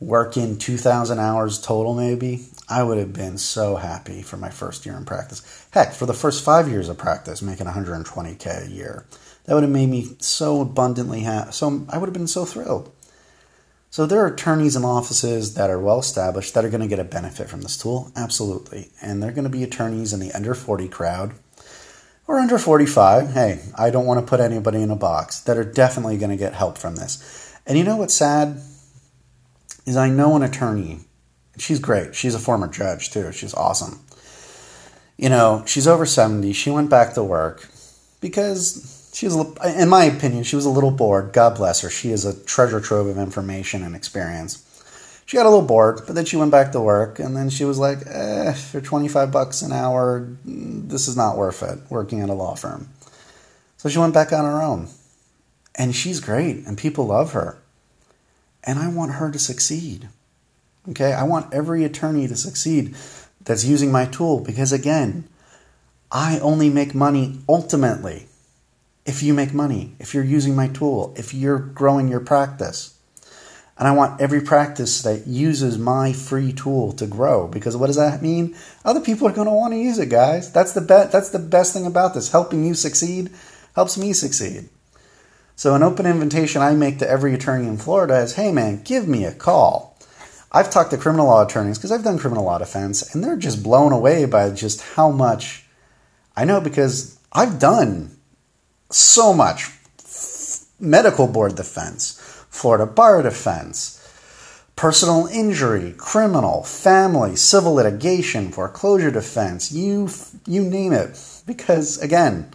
working 0.00 0.58
2,000 0.58 1.20
hours 1.20 1.60
total, 1.60 1.94
maybe, 1.94 2.46
I 2.68 2.82
would 2.82 2.98
have 2.98 3.12
been 3.12 3.38
so 3.38 3.76
happy 3.76 4.22
for 4.22 4.36
my 4.36 4.50
first 4.50 4.84
year 4.84 4.96
in 4.96 5.04
practice. 5.04 5.68
Heck, 5.70 5.92
for 5.92 6.06
the 6.06 6.12
first 6.12 6.44
five 6.44 6.68
years 6.68 6.88
of 6.88 6.98
practice, 6.98 7.42
making 7.42 7.68
120K 7.68 8.66
a 8.66 8.70
year. 8.70 9.06
That 9.44 9.54
would 9.54 9.62
have 9.62 9.72
made 9.72 9.88
me 9.88 10.16
so 10.18 10.60
abundantly 10.60 11.20
happy. 11.20 11.52
So 11.52 11.86
I 11.88 11.98
would 11.98 12.06
have 12.06 12.14
been 12.14 12.26
so 12.26 12.44
thrilled. 12.44 12.90
So 13.90 14.06
there 14.06 14.20
are 14.20 14.32
attorneys 14.32 14.76
in 14.76 14.84
offices 14.84 15.54
that 15.54 15.68
are 15.68 15.80
well 15.80 15.98
established 15.98 16.54
that 16.54 16.64
are 16.64 16.70
going 16.70 16.80
to 16.80 16.86
get 16.86 17.00
a 17.00 17.04
benefit 17.04 17.48
from 17.48 17.62
this 17.62 17.76
tool, 17.76 18.12
absolutely. 18.16 18.90
And 19.02 19.22
they're 19.22 19.32
going 19.32 19.44
to 19.44 19.50
be 19.50 19.64
attorneys 19.64 20.12
in 20.12 20.20
the 20.20 20.32
under 20.32 20.54
40 20.54 20.88
crowd 20.88 21.32
or 22.28 22.38
under 22.38 22.58
45. 22.58 23.32
Hey, 23.32 23.60
I 23.76 23.90
don't 23.90 24.06
want 24.06 24.24
to 24.24 24.30
put 24.30 24.40
anybody 24.40 24.80
in 24.80 24.90
a 24.90 24.96
box 24.96 25.40
that 25.40 25.58
are 25.58 25.64
definitely 25.64 26.18
going 26.18 26.30
to 26.30 26.36
get 26.36 26.54
help 26.54 26.78
from 26.78 26.96
this. 26.96 27.56
And 27.66 27.76
you 27.76 27.84
know 27.84 27.96
what's 27.96 28.14
sad? 28.14 28.62
is 29.86 29.96
I 29.96 30.08
know 30.08 30.36
an 30.36 30.42
attorney. 30.42 31.00
She's 31.58 31.80
great. 31.80 32.14
She's 32.14 32.34
a 32.34 32.38
former 32.38 32.68
judge 32.68 33.10
too. 33.10 33.32
She's 33.32 33.54
awesome. 33.54 34.00
You 35.16 35.28
know, 35.28 35.64
she's 35.66 35.86
over 35.86 36.06
70. 36.06 36.52
She 36.52 36.70
went 36.70 36.88
back 36.88 37.14
to 37.14 37.22
work 37.22 37.68
because 38.20 38.99
she 39.12 39.26
was, 39.26 39.36
in 39.64 39.88
my 39.88 40.04
opinion, 40.04 40.44
she 40.44 40.56
was 40.56 40.64
a 40.64 40.70
little 40.70 40.90
bored. 40.90 41.32
God 41.32 41.56
bless 41.56 41.80
her. 41.80 41.90
She 41.90 42.10
is 42.10 42.24
a 42.24 42.38
treasure 42.44 42.80
trove 42.80 43.06
of 43.06 43.18
information 43.18 43.82
and 43.82 43.94
experience. 43.94 44.66
She 45.26 45.36
got 45.36 45.46
a 45.46 45.50
little 45.50 45.66
bored, 45.66 46.02
but 46.06 46.14
then 46.14 46.24
she 46.24 46.36
went 46.36 46.50
back 46.50 46.72
to 46.72 46.80
work, 46.80 47.18
and 47.18 47.36
then 47.36 47.50
she 47.50 47.64
was 47.64 47.78
like, 47.78 47.98
eh, 48.06 48.52
for 48.52 48.80
25 48.80 49.30
bucks 49.30 49.62
an 49.62 49.72
hour, 49.72 50.28
this 50.44 51.06
is 51.06 51.16
not 51.16 51.36
worth 51.36 51.62
it, 51.62 51.78
working 51.88 52.20
at 52.20 52.28
a 52.28 52.34
law 52.34 52.56
firm. 52.56 52.88
So 53.76 53.88
she 53.88 53.98
went 53.98 54.14
back 54.14 54.32
on 54.32 54.44
her 54.44 54.60
own. 54.60 54.88
And 55.76 55.94
she's 55.94 56.20
great, 56.20 56.66
and 56.66 56.76
people 56.76 57.06
love 57.06 57.32
her 57.32 57.60
and 58.64 58.78
I 58.78 58.88
want 58.88 59.12
her 59.12 59.30
to 59.30 59.38
succeed. 59.38 60.08
Okay, 60.88 61.12
I 61.12 61.24
want 61.24 61.52
every 61.52 61.84
attorney 61.84 62.26
to 62.28 62.36
succeed 62.36 62.94
that's 63.42 63.64
using 63.64 63.92
my 63.92 64.06
tool 64.06 64.40
because, 64.40 64.72
again, 64.72 65.28
I 66.10 66.38
only 66.40 66.70
make 66.70 66.94
money 66.94 67.40
ultimately 67.48 68.26
if 69.10 69.24
you 69.24 69.34
make 69.34 69.52
money, 69.52 69.92
if 69.98 70.14
you're 70.14 70.22
using 70.22 70.54
my 70.54 70.68
tool, 70.68 71.12
if 71.16 71.34
you're 71.34 71.58
growing 71.58 72.06
your 72.06 72.20
practice. 72.20 72.96
And 73.76 73.88
I 73.88 73.90
want 73.90 74.20
every 74.20 74.40
practice 74.40 75.02
that 75.02 75.26
uses 75.26 75.78
my 75.78 76.12
free 76.12 76.52
tool 76.52 76.92
to 76.92 77.08
grow 77.08 77.48
because 77.48 77.76
what 77.76 77.88
does 77.88 77.96
that 77.96 78.22
mean? 78.22 78.54
Other 78.84 79.00
people 79.00 79.26
are 79.26 79.32
going 79.32 79.48
to 79.48 79.52
want 79.52 79.72
to 79.72 79.78
use 79.78 79.98
it, 79.98 80.10
guys. 80.10 80.52
That's 80.52 80.74
the 80.74 80.80
be- 80.80 81.10
that's 81.10 81.30
the 81.30 81.40
best 81.40 81.72
thing 81.72 81.86
about 81.86 82.14
this. 82.14 82.30
Helping 82.30 82.64
you 82.64 82.74
succeed 82.74 83.30
helps 83.74 83.98
me 83.98 84.12
succeed. 84.12 84.68
So, 85.56 85.74
an 85.74 85.82
open 85.82 86.06
invitation 86.06 86.62
I 86.62 86.74
make 86.74 87.00
to 87.00 87.10
every 87.10 87.34
attorney 87.34 87.66
in 87.66 87.78
Florida 87.78 88.18
is 88.20 88.34
hey, 88.34 88.52
man, 88.52 88.82
give 88.84 89.08
me 89.08 89.24
a 89.24 89.34
call. 89.34 89.98
I've 90.52 90.70
talked 90.70 90.92
to 90.92 90.98
criminal 90.98 91.26
law 91.26 91.44
attorneys 91.44 91.78
because 91.78 91.90
I've 91.90 92.04
done 92.04 92.18
criminal 92.18 92.44
law 92.44 92.58
defense, 92.58 93.12
and 93.12 93.24
they're 93.24 93.36
just 93.36 93.64
blown 93.64 93.90
away 93.90 94.24
by 94.26 94.50
just 94.50 94.82
how 94.94 95.10
much 95.10 95.64
I 96.36 96.44
know 96.44 96.60
because 96.60 97.18
I've 97.32 97.58
done 97.58 98.16
so 98.90 99.32
much 99.32 99.70
medical 100.78 101.26
board 101.26 101.56
defense, 101.56 102.18
Florida 102.50 102.86
bar 102.86 103.22
defense, 103.22 103.96
personal 104.76 105.26
injury, 105.26 105.94
criminal, 105.96 106.62
family, 106.64 107.36
civil 107.36 107.74
litigation, 107.74 108.50
foreclosure 108.50 109.10
defense, 109.10 109.72
you 109.72 110.08
you 110.46 110.62
name 110.62 110.92
it. 110.92 111.18
Because 111.46 111.98
again, 111.98 112.50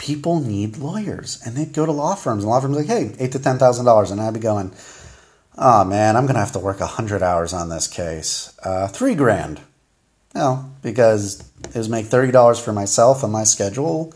people 0.00 0.40
need 0.40 0.78
lawyers 0.78 1.42
and 1.44 1.54
they'd 1.54 1.74
go 1.74 1.84
to 1.84 1.92
law 1.92 2.14
firms 2.14 2.42
and 2.42 2.50
law 2.50 2.58
firms 2.58 2.74
like 2.74 2.86
hey 2.86 3.14
eight 3.18 3.32
to 3.32 3.38
ten 3.38 3.58
thousand 3.58 3.84
dollars 3.84 4.10
and 4.10 4.18
i'd 4.18 4.32
be 4.32 4.40
going 4.40 4.72
oh 5.58 5.84
man 5.84 6.16
i'm 6.16 6.26
gonna 6.26 6.38
have 6.38 6.52
to 6.52 6.58
work 6.58 6.80
hundred 6.80 7.22
hours 7.22 7.52
on 7.52 7.68
this 7.68 7.86
case 7.86 8.58
uh, 8.64 8.88
three 8.88 9.14
grand 9.14 9.60
no 10.34 10.64
because 10.80 11.44
it 11.64 11.76
was 11.76 11.90
make 11.90 12.06
thirty 12.06 12.32
dollars 12.32 12.58
for 12.58 12.72
myself 12.72 13.22
and 13.22 13.30
my 13.30 13.44
schedule 13.44 14.10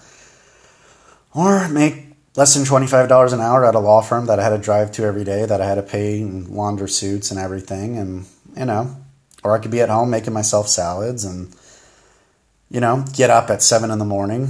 or 1.34 1.68
make 1.68 2.06
less 2.36 2.54
than 2.54 2.64
$25 2.64 3.32
an 3.32 3.40
hour 3.40 3.64
at 3.64 3.74
a 3.74 3.78
law 3.78 4.00
firm 4.00 4.26
that 4.26 4.38
i 4.38 4.42
had 4.42 4.50
to 4.50 4.58
drive 4.58 4.90
to 4.92 5.04
every 5.04 5.24
day 5.24 5.44
that 5.44 5.60
i 5.60 5.66
had 5.66 5.76
to 5.76 5.82
pay 5.82 6.20
and 6.20 6.48
launder 6.48 6.88
suits 6.88 7.30
and 7.30 7.38
everything 7.38 7.96
and 7.98 8.26
you 8.56 8.64
know 8.64 8.96
or 9.42 9.54
i 9.54 9.58
could 9.58 9.70
be 9.70 9.80
at 9.80 9.88
home 9.88 10.10
making 10.10 10.32
myself 10.32 10.68
salads 10.68 11.24
and 11.24 11.54
you 12.70 12.80
know 12.80 13.04
get 13.14 13.30
up 13.30 13.50
at 13.50 13.62
seven 13.62 13.90
in 13.90 13.98
the 13.98 14.04
morning 14.04 14.48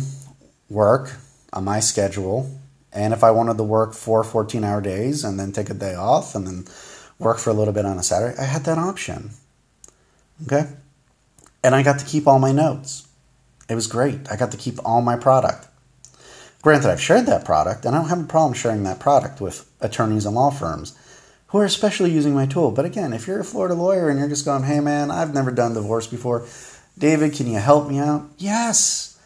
work 0.68 1.16
on 1.53 1.64
my 1.64 1.81
schedule. 1.81 2.61
And 2.92 3.12
if 3.12 3.25
I 3.25 3.31
wanted 3.31 3.57
to 3.57 3.62
work 3.64 3.94
four 3.94 4.23
14 4.23 4.62
hour 4.62 4.81
days 4.81 5.25
and 5.25 5.38
then 5.38 5.53
take 5.53 5.70
a 5.70 5.75
day 5.75 5.94
off 5.94 6.35
and 6.35 6.47
then 6.47 6.64
work 7.18 7.38
for 7.38 7.51
a 7.51 7.55
little 7.55 7.73
bit 7.73 7.87
on 7.87 7.99
a 7.99 8.03
Saturday, 8.03 8.37
I 8.38 8.44
had 8.44 8.64
that 8.64 8.79
option. 8.79 9.31
Okay? 10.44 10.68
And 11.62 11.75
I 11.75 11.83
got 11.83 11.99
to 12.01 12.05
keep 12.05 12.27
all 12.27 12.38
my 12.38 12.53
notes. 12.53 13.09
It 13.68 13.75
was 13.75 13.87
great. 13.87 14.31
I 14.31 14.37
got 14.37 14.51
to 14.51 14.59
keep 14.59 14.79
all 14.85 15.01
my 15.01 15.16
product. 15.16 15.66
Granted, 16.64 16.88
I've 16.88 17.00
shared 17.00 17.27
that 17.27 17.44
product, 17.44 17.85
and 17.85 17.94
I 17.94 17.98
don't 17.98 18.09
have 18.09 18.20
a 18.20 18.24
problem 18.24 18.55
sharing 18.55 18.85
that 18.85 18.98
product 18.98 19.38
with 19.38 19.70
attorneys 19.83 20.24
and 20.24 20.35
law 20.35 20.48
firms 20.48 20.96
who 21.48 21.59
are 21.59 21.64
especially 21.66 22.11
using 22.11 22.33
my 22.33 22.46
tool. 22.46 22.70
But 22.70 22.87
again, 22.87 23.12
if 23.12 23.27
you're 23.27 23.40
a 23.40 23.44
Florida 23.44 23.74
lawyer 23.74 24.09
and 24.09 24.18
you're 24.18 24.31
just 24.31 24.46
going, 24.46 24.62
hey 24.62 24.81
man, 24.81 25.11
I've 25.11 25.35
never 25.35 25.50
done 25.50 25.74
divorce 25.74 26.07
before, 26.07 26.46
David, 26.96 27.35
can 27.35 27.48
you 27.48 27.59
help 27.59 27.87
me 27.87 27.98
out? 27.98 28.31
Yes. 28.38 29.20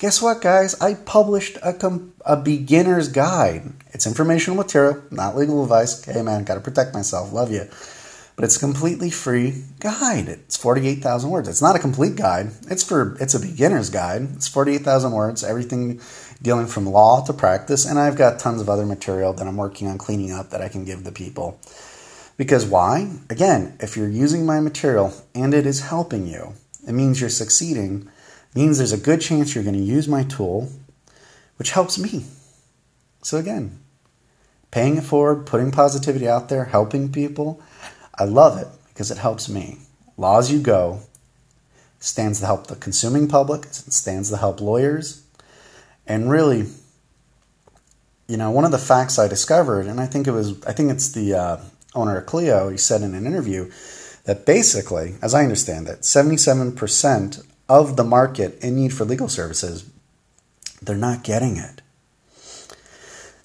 Guess 0.00 0.20
what, 0.20 0.42
guys? 0.42 0.80
I 0.80 0.94
published 0.94 1.58
a, 1.62 1.74
com- 1.74 2.12
a 2.26 2.36
beginner's 2.36 3.06
guide. 3.06 3.72
It's 3.92 4.04
informational 4.08 4.56
material, 4.56 5.00
not 5.12 5.36
legal 5.36 5.62
advice. 5.62 6.04
Hey, 6.04 6.22
man, 6.22 6.42
got 6.42 6.56
to 6.56 6.60
protect 6.60 6.92
myself. 6.92 7.32
Love 7.32 7.52
you. 7.52 7.68
But 8.34 8.46
it's 8.46 8.56
a 8.56 8.60
completely 8.60 9.10
free 9.10 9.62
guide. 9.78 10.28
It's 10.28 10.56
48,000 10.56 11.30
words. 11.30 11.46
It's 11.46 11.62
not 11.62 11.76
a 11.76 11.78
complete 11.78 12.16
guide. 12.16 12.50
It's 12.68 12.82
for 12.82 13.16
it's 13.20 13.34
a 13.34 13.40
beginner's 13.40 13.90
guide. 13.90 14.22
It's 14.34 14.48
48,000 14.48 15.12
words, 15.12 15.44
everything 15.44 16.00
dealing 16.42 16.66
from 16.66 16.86
law 16.86 17.24
to 17.24 17.32
practice, 17.32 17.84
and 17.84 17.98
I've 17.98 18.16
got 18.16 18.38
tons 18.38 18.60
of 18.60 18.68
other 18.68 18.86
material 18.86 19.32
that 19.34 19.46
I'm 19.46 19.56
working 19.56 19.88
on 19.88 19.98
cleaning 19.98 20.32
up 20.32 20.50
that 20.50 20.62
I 20.62 20.68
can 20.68 20.84
give 20.84 21.04
the 21.04 21.12
people. 21.12 21.60
Because 22.36 22.64
why? 22.64 23.10
Again, 23.28 23.76
if 23.80 23.96
you're 23.96 24.08
using 24.08 24.46
my 24.46 24.60
material 24.60 25.12
and 25.34 25.52
it 25.52 25.66
is 25.66 25.80
helping 25.80 26.26
you, 26.26 26.54
it 26.86 26.92
means 26.92 27.20
you're 27.20 27.28
succeeding 27.28 28.08
means 28.54 28.78
there's 28.78 28.92
a 28.92 28.98
good 28.98 29.20
chance 29.20 29.54
you're 29.54 29.64
going 29.64 29.76
to 29.76 29.82
use 29.82 30.08
my 30.08 30.24
tool, 30.24 30.70
which 31.56 31.72
helps 31.72 31.98
me. 31.98 32.24
So, 33.22 33.36
again, 33.36 33.78
paying 34.70 34.96
it 34.96 35.04
forward, 35.04 35.46
putting 35.46 35.70
positivity 35.70 36.26
out 36.28 36.48
there, 36.48 36.64
helping 36.64 37.12
people, 37.12 37.62
I 38.18 38.24
love 38.24 38.58
it 38.58 38.68
because 38.88 39.10
it 39.10 39.18
helps 39.18 39.48
me. 39.48 39.78
Law 40.16 40.38
As 40.38 40.50
You 40.50 40.60
Go 40.60 41.00
stands 42.00 42.40
to 42.40 42.46
help 42.46 42.66
the 42.66 42.76
consuming 42.76 43.28
public, 43.28 43.66
stands 43.70 44.30
to 44.30 44.38
help 44.38 44.60
lawyers, 44.60 45.22
and 46.10 46.28
really, 46.28 46.66
you 48.26 48.36
know, 48.36 48.50
one 48.50 48.64
of 48.64 48.72
the 48.72 48.78
facts 48.78 49.16
I 49.16 49.28
discovered, 49.28 49.86
and 49.86 50.00
I 50.00 50.06
think 50.06 50.26
it 50.26 50.32
was, 50.32 50.60
I 50.64 50.72
think 50.72 50.90
it's 50.90 51.12
the 51.12 51.34
uh, 51.34 51.56
owner 51.94 52.18
of 52.18 52.26
Clio, 52.26 52.68
he 52.68 52.76
said 52.76 53.02
in 53.02 53.14
an 53.14 53.26
interview 53.26 53.70
that 54.24 54.44
basically, 54.44 55.14
as 55.22 55.34
I 55.34 55.44
understand 55.44 55.86
it, 55.86 56.00
77% 56.00 57.46
of 57.68 57.96
the 57.96 58.02
market 58.02 58.58
in 58.58 58.74
need 58.74 58.92
for 58.92 59.04
legal 59.04 59.28
services, 59.28 59.88
they're 60.82 60.96
not 60.96 61.22
getting 61.22 61.56
it. 61.56 61.80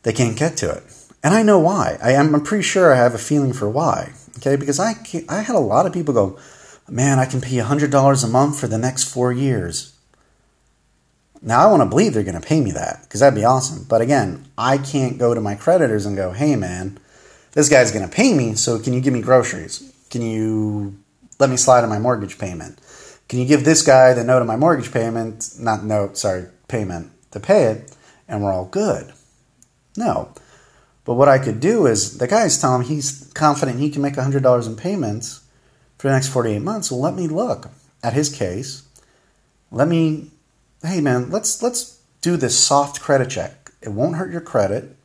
They 0.02 0.12
can't 0.12 0.36
get 0.36 0.58
to 0.58 0.72
it. 0.72 0.84
And 1.24 1.36
I 1.36 1.44
know 1.44 1.60
why. 1.60 2.00
I 2.02 2.14
am, 2.14 2.34
I'm 2.34 2.44
pretty 2.44 2.64
sure 2.64 2.92
I 2.92 2.98
have 2.98 3.14
a 3.14 3.20
feeling 3.20 3.54
for 3.54 3.70
why. 3.70 4.14
Okay, 4.38 4.56
because 4.56 4.80
I, 4.80 4.96
I 5.30 5.42
had 5.42 5.56
a 5.56 5.60
lot 5.60 5.86
of 5.86 5.94
people 5.94 6.16
go, 6.16 6.40
man, 6.90 7.20
I 7.20 7.26
can 7.26 7.42
pay 7.42 7.58
$100 7.58 8.24
a 8.24 8.28
month 8.28 8.60
for 8.60 8.66
the 8.66 8.80
next 8.80 9.04
four 9.04 9.32
years. 9.32 9.95
Now, 11.48 11.60
I 11.60 11.70
want 11.70 11.84
to 11.84 11.86
believe 11.86 12.16
they're 12.16 12.24
going 12.24 12.42
to 12.42 12.46
pay 12.46 12.60
me 12.60 12.72
that 12.72 13.04
because 13.04 13.20
that'd 13.20 13.38
be 13.38 13.46
awesome. 13.46 13.86
But 13.88 14.02
again, 14.02 14.48
I 14.58 14.80
can't 14.80 15.20
go 15.20 15.36
to 15.36 15.40
my 15.40 15.54
creditors 15.54 16.08
and 16.08 16.18
go, 16.18 16.32
hey, 16.32 16.56
man, 16.56 16.98
this 17.52 17.70
guy's 17.70 17.92
going 17.92 18.04
to 18.04 18.14
pay 18.14 18.34
me, 18.34 18.56
so 18.56 18.80
can 18.80 18.94
you 18.94 19.00
give 19.00 19.14
me 19.14 19.22
groceries? 19.22 19.94
Can 20.10 20.24
you 20.24 20.98
let 21.38 21.52
me 21.52 21.56
slide 21.56 21.84
on 21.84 21.90
my 21.90 22.00
mortgage 22.00 22.40
payment? 22.40 22.82
Can 23.30 23.38
you 23.38 23.46
give 23.46 23.64
this 23.64 23.84
guy 23.84 24.14
the 24.14 24.24
note 24.24 24.42
of 24.42 24.48
my 24.48 24.56
mortgage 24.56 24.92
payment, 24.92 25.52
not 25.60 25.84
note, 25.84 26.18
sorry, 26.18 26.48
payment 26.68 27.12
to 27.30 27.40
pay 27.40 27.66
it, 27.66 27.96
and 28.28 28.44
we're 28.44 28.52
all 28.52 28.66
good? 28.66 29.14
No. 29.96 30.34
But 31.04 31.14
what 31.14 31.30
I 31.30 31.38
could 31.38 31.60
do 31.60 31.86
is 31.86 32.18
the 32.18 32.28
guy's 32.28 32.60
telling 32.60 32.82
him 32.82 32.88
he's 32.88 33.32
confident 33.36 33.80
he 33.80 33.92
can 33.92 34.02
make 34.02 34.16
$100 34.16 34.68
in 34.68 34.76
payments 34.76 35.44
for 36.00 36.08
the 36.08 36.14
next 36.16 36.30
48 36.30 36.60
months. 36.64 36.90
Well, 36.90 37.02
let 37.02 37.14
me 37.14 37.28
look 37.28 37.70
at 38.02 38.14
his 38.14 38.36
case. 38.36 38.82
Let 39.70 39.88
me 39.88 40.32
hey 40.86 41.02
man, 41.02 41.30
let's 41.30 41.62
let's 41.62 42.00
do 42.22 42.38
this 42.38 42.58
soft 42.58 43.02
credit 43.02 43.30
check. 43.30 43.72
It 43.82 43.90
won't 43.90 44.16
hurt 44.16 44.32
your 44.32 44.42
credit. 44.42 44.96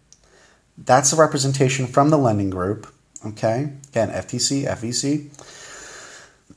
That's 0.78 1.12
a 1.12 1.16
representation 1.16 1.86
from 1.86 2.10
the 2.10 2.18
lending 2.18 2.50
group. 2.50 2.86
Okay, 3.24 3.72
again, 3.88 4.10
FTC, 4.10 4.66
FEC. 4.66 5.28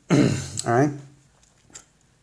All 0.68 0.74
right, 0.74 0.92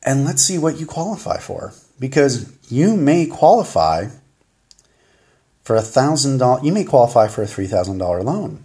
and 0.02 0.24
let's 0.24 0.42
see 0.42 0.58
what 0.58 0.78
you 0.78 0.86
qualify 0.86 1.38
for 1.38 1.74
because 1.98 2.52
you 2.70 2.96
may 2.96 3.26
qualify 3.26 4.06
for 5.62 5.76
a 5.76 5.82
thousand 5.82 6.38
dollar. 6.38 6.64
You 6.64 6.72
may 6.72 6.84
qualify 6.84 7.28
for 7.28 7.42
a 7.42 7.46
three 7.46 7.66
thousand 7.66 7.98
dollar 7.98 8.22
loan, 8.22 8.64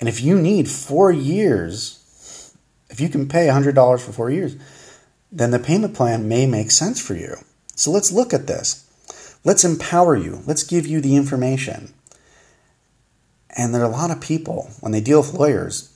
and 0.00 0.08
if 0.08 0.22
you 0.22 0.40
need 0.40 0.70
four 0.70 1.12
years, 1.12 2.54
if 2.88 3.00
you 3.00 3.08
can 3.08 3.28
pay 3.28 3.48
a 3.48 3.52
hundred 3.52 3.74
dollars 3.74 4.02
for 4.02 4.12
four 4.12 4.30
years 4.30 4.56
then 5.34 5.50
the 5.50 5.58
payment 5.58 5.94
plan 5.94 6.28
may 6.28 6.46
make 6.46 6.70
sense 6.70 7.00
for 7.00 7.14
you. 7.14 7.36
So 7.74 7.90
let's 7.90 8.12
look 8.12 8.32
at 8.32 8.46
this. 8.46 8.88
Let's 9.42 9.64
empower 9.64 10.16
you. 10.16 10.42
Let's 10.46 10.62
give 10.62 10.86
you 10.86 11.00
the 11.00 11.16
information. 11.16 11.92
And 13.56 13.74
there 13.74 13.82
are 13.82 13.84
a 13.84 13.88
lot 13.88 14.12
of 14.12 14.20
people, 14.20 14.70
when 14.80 14.92
they 14.92 15.00
deal 15.00 15.20
with 15.20 15.34
lawyers, 15.34 15.90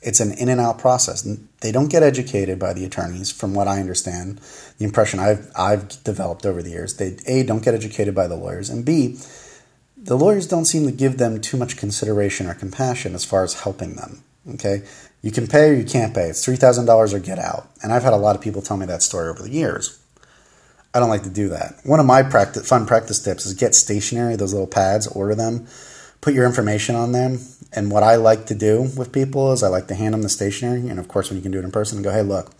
it's 0.00 0.20
an 0.20 0.32
in 0.32 0.48
and 0.48 0.60
out 0.60 0.78
process. 0.78 1.22
They 1.60 1.70
don't 1.70 1.90
get 1.90 2.02
educated 2.02 2.58
by 2.58 2.72
the 2.72 2.84
attorneys, 2.84 3.30
from 3.30 3.52
what 3.52 3.68
I 3.68 3.80
understand, 3.80 4.40
the 4.78 4.84
impression 4.84 5.20
I've, 5.20 5.50
I've 5.56 6.02
developed 6.02 6.46
over 6.46 6.62
the 6.62 6.70
years. 6.70 6.96
They, 6.96 7.16
A, 7.26 7.42
don't 7.42 7.64
get 7.64 7.74
educated 7.74 8.14
by 8.14 8.26
the 8.26 8.36
lawyers, 8.36 8.70
and 8.70 8.84
B, 8.84 9.18
the 9.96 10.16
lawyers 10.16 10.46
don't 10.46 10.64
seem 10.64 10.86
to 10.86 10.92
give 10.92 11.18
them 11.18 11.40
too 11.40 11.56
much 11.56 11.76
consideration 11.76 12.46
or 12.46 12.54
compassion 12.54 13.14
as 13.14 13.24
far 13.24 13.44
as 13.44 13.62
helping 13.62 13.96
them. 13.96 14.22
Okay? 14.54 14.82
You 15.22 15.32
can 15.32 15.46
pay 15.46 15.70
or 15.70 15.74
you 15.74 15.84
can't 15.84 16.14
pay. 16.14 16.28
It's 16.28 16.46
$3,000 16.46 17.12
or 17.12 17.18
get 17.18 17.38
out. 17.38 17.68
And 17.82 17.92
I've 17.92 18.04
had 18.04 18.12
a 18.12 18.16
lot 18.16 18.36
of 18.36 18.42
people 18.42 18.62
tell 18.62 18.76
me 18.76 18.86
that 18.86 19.02
story 19.02 19.28
over 19.28 19.42
the 19.42 19.50
years. 19.50 19.98
I 20.94 21.00
don't 21.00 21.10
like 21.10 21.24
to 21.24 21.30
do 21.30 21.48
that. 21.48 21.74
One 21.84 22.00
of 22.00 22.06
my 22.06 22.22
practice, 22.22 22.68
fun 22.68 22.86
practice 22.86 23.22
tips 23.22 23.44
is 23.44 23.54
get 23.54 23.74
stationery, 23.74 24.36
those 24.36 24.52
little 24.52 24.66
pads, 24.66 25.06
order 25.06 25.34
them, 25.34 25.66
put 26.20 26.34
your 26.34 26.46
information 26.46 26.94
on 26.94 27.12
them. 27.12 27.40
And 27.72 27.90
what 27.90 28.02
I 28.02 28.16
like 28.16 28.46
to 28.46 28.54
do 28.54 28.88
with 28.96 29.12
people 29.12 29.52
is 29.52 29.62
I 29.62 29.68
like 29.68 29.88
to 29.88 29.94
hand 29.94 30.14
them 30.14 30.22
the 30.22 30.28
stationery. 30.28 30.88
And 30.88 30.98
of 30.98 31.08
course, 31.08 31.28
when 31.28 31.36
you 31.36 31.42
can 31.42 31.52
do 31.52 31.58
it 31.58 31.64
in 31.64 31.72
person, 31.72 32.00
go, 32.02 32.12
hey, 32.12 32.22
look, 32.22 32.52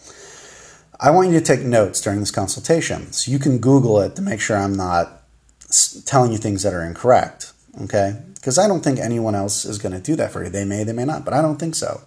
I 1.00 1.10
want 1.10 1.28
you 1.28 1.38
to 1.38 1.44
take 1.44 1.60
notes 1.60 2.00
during 2.00 2.20
this 2.20 2.30
consultation. 2.30 3.12
So 3.12 3.30
you 3.30 3.38
can 3.38 3.58
Google 3.58 4.00
it 4.00 4.16
to 4.16 4.22
make 4.22 4.40
sure 4.40 4.56
I'm 4.56 4.74
not 4.74 5.22
telling 6.04 6.32
you 6.32 6.38
things 6.38 6.62
that 6.64 6.74
are 6.74 6.82
incorrect. 6.82 7.52
Okay? 7.82 8.20
Because 8.34 8.58
I 8.58 8.68
don't 8.68 8.82
think 8.82 8.98
anyone 8.98 9.34
else 9.34 9.64
is 9.64 9.78
going 9.78 9.92
to 9.92 10.00
do 10.00 10.16
that 10.16 10.32
for 10.32 10.44
you. 10.44 10.50
They 10.50 10.64
may, 10.64 10.84
they 10.84 10.92
may 10.92 11.04
not, 11.04 11.24
but 11.24 11.34
I 11.34 11.40
don't 11.40 11.58
think 11.58 11.74
so. 11.74 12.02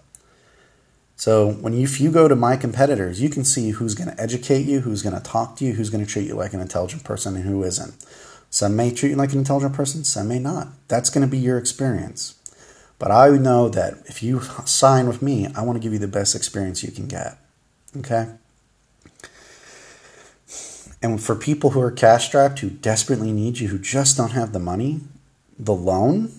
So 1.21 1.51
when 1.51 1.73
you, 1.73 1.83
if 1.83 2.01
you 2.01 2.09
go 2.09 2.27
to 2.27 2.35
my 2.35 2.57
competitors, 2.57 3.21
you 3.21 3.29
can 3.29 3.45
see 3.45 3.69
who's 3.69 3.93
going 3.93 4.09
to 4.09 4.19
educate 4.19 4.65
you, 4.65 4.79
who's 4.79 5.03
going 5.03 5.13
to 5.13 5.21
talk 5.21 5.55
to 5.57 5.63
you, 5.63 5.73
who's 5.73 5.91
going 5.91 6.03
to 6.03 6.11
treat 6.11 6.25
you 6.25 6.33
like 6.33 6.55
an 6.55 6.59
intelligent 6.59 7.03
person, 7.03 7.35
and 7.35 7.45
who 7.45 7.63
isn't. 7.63 7.93
Some 8.49 8.75
may 8.75 8.91
treat 8.91 9.11
you 9.11 9.15
like 9.17 9.31
an 9.31 9.37
intelligent 9.37 9.75
person, 9.75 10.03
some 10.03 10.29
may 10.29 10.39
not. 10.39 10.69
That's 10.87 11.11
going 11.11 11.21
to 11.21 11.29
be 11.29 11.37
your 11.37 11.59
experience. 11.59 12.39
But 12.97 13.11
I 13.11 13.29
know 13.37 13.69
that 13.69 14.01
if 14.07 14.23
you 14.23 14.41
sign 14.65 15.07
with 15.07 15.21
me, 15.21 15.47
I 15.55 15.61
want 15.61 15.75
to 15.75 15.79
give 15.79 15.93
you 15.93 15.99
the 15.99 16.07
best 16.07 16.35
experience 16.35 16.83
you 16.83 16.91
can 16.91 17.05
get. 17.05 17.37
Okay? 17.97 18.31
And 21.03 21.21
for 21.21 21.35
people 21.35 21.69
who 21.69 21.81
are 21.81 21.91
cash 21.91 22.25
strapped, 22.29 22.61
who 22.61 22.71
desperately 22.71 23.31
need 23.31 23.59
you, 23.59 23.67
who 23.67 23.77
just 23.77 24.17
don't 24.17 24.31
have 24.31 24.53
the 24.53 24.59
money, 24.59 25.01
the 25.59 25.75
loan 25.75 26.31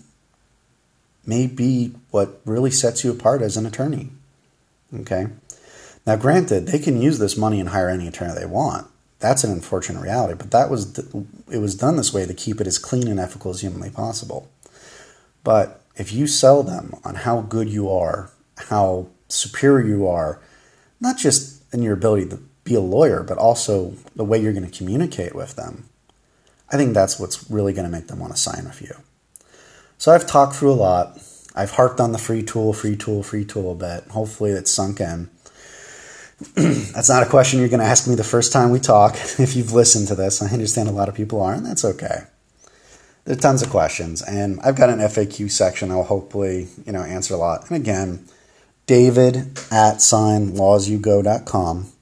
may 1.24 1.46
be 1.46 1.94
what 2.10 2.40
really 2.44 2.72
sets 2.72 3.04
you 3.04 3.12
apart 3.12 3.42
as 3.42 3.56
an 3.56 3.64
attorney. 3.64 4.10
Okay. 5.00 5.26
Now, 6.06 6.16
granted, 6.16 6.66
they 6.66 6.78
can 6.78 7.00
use 7.00 7.18
this 7.18 7.36
money 7.36 7.60
and 7.60 7.68
hire 7.68 7.88
any 7.88 8.08
attorney 8.08 8.34
they 8.34 8.46
want. 8.46 8.88
That's 9.20 9.44
an 9.44 9.52
unfortunate 9.52 10.02
reality, 10.02 10.34
but 10.36 10.50
that 10.50 10.68
was 10.68 10.98
it 10.98 11.58
was 11.58 11.76
done 11.76 11.96
this 11.96 12.12
way 12.12 12.26
to 12.26 12.34
keep 12.34 12.60
it 12.60 12.66
as 12.66 12.78
clean 12.78 13.06
and 13.06 13.20
ethical 13.20 13.52
as 13.52 13.60
humanly 13.60 13.90
possible. 13.90 14.50
But 15.44 15.80
if 15.96 16.12
you 16.12 16.26
sell 16.26 16.62
them 16.62 16.94
on 17.04 17.14
how 17.14 17.42
good 17.42 17.68
you 17.68 17.88
are, 17.88 18.30
how 18.68 19.06
superior 19.28 19.86
you 19.86 20.08
are, 20.08 20.40
not 21.00 21.18
just 21.18 21.62
in 21.72 21.82
your 21.82 21.94
ability 21.94 22.30
to 22.30 22.40
be 22.64 22.74
a 22.74 22.80
lawyer, 22.80 23.22
but 23.22 23.38
also 23.38 23.94
the 24.16 24.24
way 24.24 24.40
you're 24.40 24.52
going 24.52 24.68
to 24.68 24.76
communicate 24.76 25.34
with 25.34 25.54
them, 25.54 25.88
I 26.70 26.76
think 26.76 26.94
that's 26.94 27.20
what's 27.20 27.48
really 27.50 27.72
going 27.72 27.84
to 27.84 27.90
make 27.90 28.08
them 28.08 28.18
want 28.18 28.34
to 28.34 28.38
sign 28.40 28.64
with 28.64 28.82
you. 28.82 28.94
So 29.98 30.12
I've 30.12 30.26
talked 30.26 30.56
through 30.56 30.72
a 30.72 30.74
lot. 30.74 31.18
I've 31.54 31.72
harped 31.72 32.00
on 32.00 32.12
the 32.12 32.18
free 32.18 32.42
tool, 32.42 32.72
free 32.72 32.96
tool, 32.96 33.22
free 33.22 33.44
tool 33.44 33.72
a 33.72 33.74
bit. 33.74 34.04
Hopefully 34.10 34.52
it's 34.52 34.70
sunk 34.70 35.00
in. 35.00 35.28
that's 36.54 37.08
not 37.08 37.22
a 37.22 37.28
question 37.28 37.60
you're 37.60 37.68
going 37.68 37.80
to 37.80 37.86
ask 37.86 38.08
me 38.08 38.14
the 38.14 38.24
first 38.24 38.52
time 38.52 38.70
we 38.70 38.80
talk 38.80 39.14
if 39.38 39.54
you've 39.54 39.72
listened 39.72 40.08
to 40.08 40.14
this. 40.14 40.42
I 40.42 40.50
understand 40.50 40.88
a 40.88 40.92
lot 40.92 41.08
of 41.08 41.14
people 41.14 41.40
are, 41.42 41.54
and 41.54 41.64
that's 41.64 41.84
okay. 41.84 42.22
There 43.24 43.36
are 43.36 43.40
tons 43.40 43.62
of 43.62 43.70
questions, 43.70 44.20
and 44.22 44.58
I've 44.60 44.74
got 44.74 44.90
an 44.90 44.98
FAQ 44.98 45.48
section 45.50 45.92
I'll 45.92 46.02
hopefully 46.02 46.66
you 46.84 46.92
know 46.92 47.02
answer 47.02 47.34
a 47.34 47.36
lot. 47.36 47.70
And 47.70 47.76
again, 47.76 48.26
David 48.86 49.36
at 49.70 49.98
signlawsyougo.com. 49.98 51.92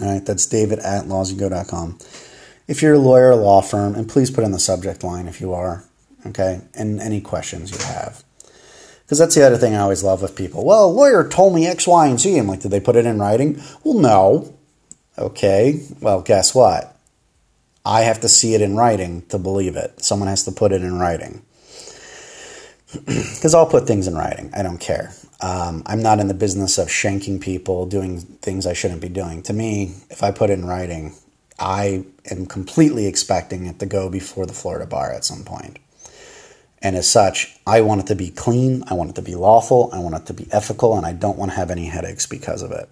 All 0.00 0.06
right, 0.06 0.24
that's 0.24 0.46
David 0.46 0.78
at 0.78 1.04
lawsyougo.com. 1.04 1.98
If 2.66 2.80
you're 2.80 2.94
a 2.94 2.98
lawyer, 2.98 3.30
a 3.32 3.36
law 3.36 3.60
firm, 3.60 3.94
and 3.94 4.08
please 4.08 4.30
put 4.30 4.44
in 4.44 4.52
the 4.52 4.58
subject 4.58 5.04
line 5.04 5.26
if 5.26 5.40
you 5.40 5.52
are, 5.52 5.84
okay, 6.24 6.62
and 6.72 7.00
any 7.00 7.20
questions 7.20 7.72
you 7.72 7.84
have. 7.84 8.22
Because 9.10 9.18
that's 9.18 9.34
the 9.34 9.44
other 9.44 9.56
thing 9.56 9.74
I 9.74 9.80
always 9.80 10.04
love 10.04 10.22
with 10.22 10.36
people. 10.36 10.64
Well, 10.64 10.84
a 10.84 10.86
lawyer 10.86 11.28
told 11.28 11.52
me 11.52 11.66
X, 11.66 11.84
Y, 11.84 12.06
and 12.06 12.20
Z. 12.20 12.38
I'm 12.38 12.46
like, 12.46 12.60
did 12.60 12.70
they 12.70 12.78
put 12.78 12.94
it 12.94 13.06
in 13.06 13.18
writing? 13.18 13.60
Well, 13.82 13.98
no. 13.98 14.54
Okay. 15.18 15.84
Well, 16.00 16.22
guess 16.22 16.54
what? 16.54 16.96
I 17.84 18.02
have 18.02 18.20
to 18.20 18.28
see 18.28 18.54
it 18.54 18.62
in 18.62 18.76
writing 18.76 19.22
to 19.22 19.36
believe 19.40 19.74
it. 19.74 20.00
Someone 20.00 20.28
has 20.28 20.44
to 20.44 20.52
put 20.52 20.70
it 20.70 20.84
in 20.84 21.00
writing. 21.00 21.42
Because 23.04 23.52
I'll 23.52 23.66
put 23.66 23.88
things 23.88 24.06
in 24.06 24.14
writing. 24.14 24.52
I 24.54 24.62
don't 24.62 24.78
care. 24.78 25.12
Um, 25.40 25.82
I'm 25.86 26.02
not 26.02 26.20
in 26.20 26.28
the 26.28 26.34
business 26.34 26.78
of 26.78 26.86
shanking 26.86 27.40
people, 27.40 27.86
doing 27.86 28.20
things 28.20 28.64
I 28.64 28.74
shouldn't 28.74 29.00
be 29.00 29.08
doing. 29.08 29.42
To 29.42 29.52
me, 29.52 29.94
if 30.08 30.22
I 30.22 30.30
put 30.30 30.50
it 30.50 30.58
in 30.60 30.66
writing, 30.66 31.14
I 31.58 32.04
am 32.30 32.46
completely 32.46 33.06
expecting 33.06 33.66
it 33.66 33.80
to 33.80 33.86
go 33.86 34.08
before 34.08 34.46
the 34.46 34.52
Florida 34.52 34.86
bar 34.86 35.12
at 35.12 35.24
some 35.24 35.42
point. 35.42 35.80
And 36.82 36.96
as 36.96 37.08
such, 37.08 37.56
I 37.66 37.82
want 37.82 38.02
it 38.02 38.06
to 38.06 38.14
be 38.14 38.30
clean, 38.30 38.84
I 38.88 38.94
want 38.94 39.10
it 39.10 39.16
to 39.16 39.22
be 39.22 39.34
lawful, 39.34 39.90
I 39.92 39.98
want 39.98 40.14
it 40.14 40.26
to 40.26 40.34
be 40.34 40.48
ethical, 40.50 40.96
and 40.96 41.04
I 41.04 41.12
don't 41.12 41.36
want 41.36 41.50
to 41.50 41.56
have 41.56 41.70
any 41.70 41.86
headaches 41.86 42.26
because 42.26 42.62
of 42.62 42.72
it. 42.72 42.88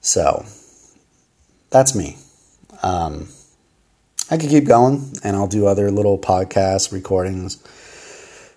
So, 0.00 0.44
that's 1.70 1.94
me. 1.94 2.18
Um, 2.82 3.28
I 4.30 4.36
could 4.36 4.50
keep 4.50 4.64
going, 4.64 5.14
and 5.24 5.34
I'll 5.34 5.48
do 5.48 5.66
other 5.66 5.90
little 5.90 6.18
podcasts, 6.18 6.92
recordings, 6.92 7.62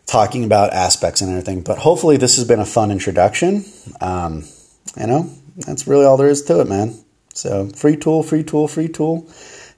talking 0.05 0.43
about 0.43 0.73
aspects 0.73 1.21
and 1.21 1.29
everything. 1.29 1.61
But 1.61 1.77
hopefully, 1.77 2.17
this 2.17 2.35
has 2.35 2.45
been 2.45 2.59
a 2.59 2.65
fun 2.65 2.91
introduction. 2.91 3.63
Um, 4.01 4.43
you 4.97 5.07
know, 5.07 5.29
that's 5.55 5.87
really 5.87 6.05
all 6.05 6.17
there 6.17 6.27
is 6.27 6.43
to 6.43 6.59
it, 6.59 6.67
man. 6.67 6.99
So, 7.33 7.67
free 7.67 7.95
tool, 7.95 8.23
free 8.23 8.43
tool, 8.43 8.67
free 8.67 8.89
tool. 8.89 9.25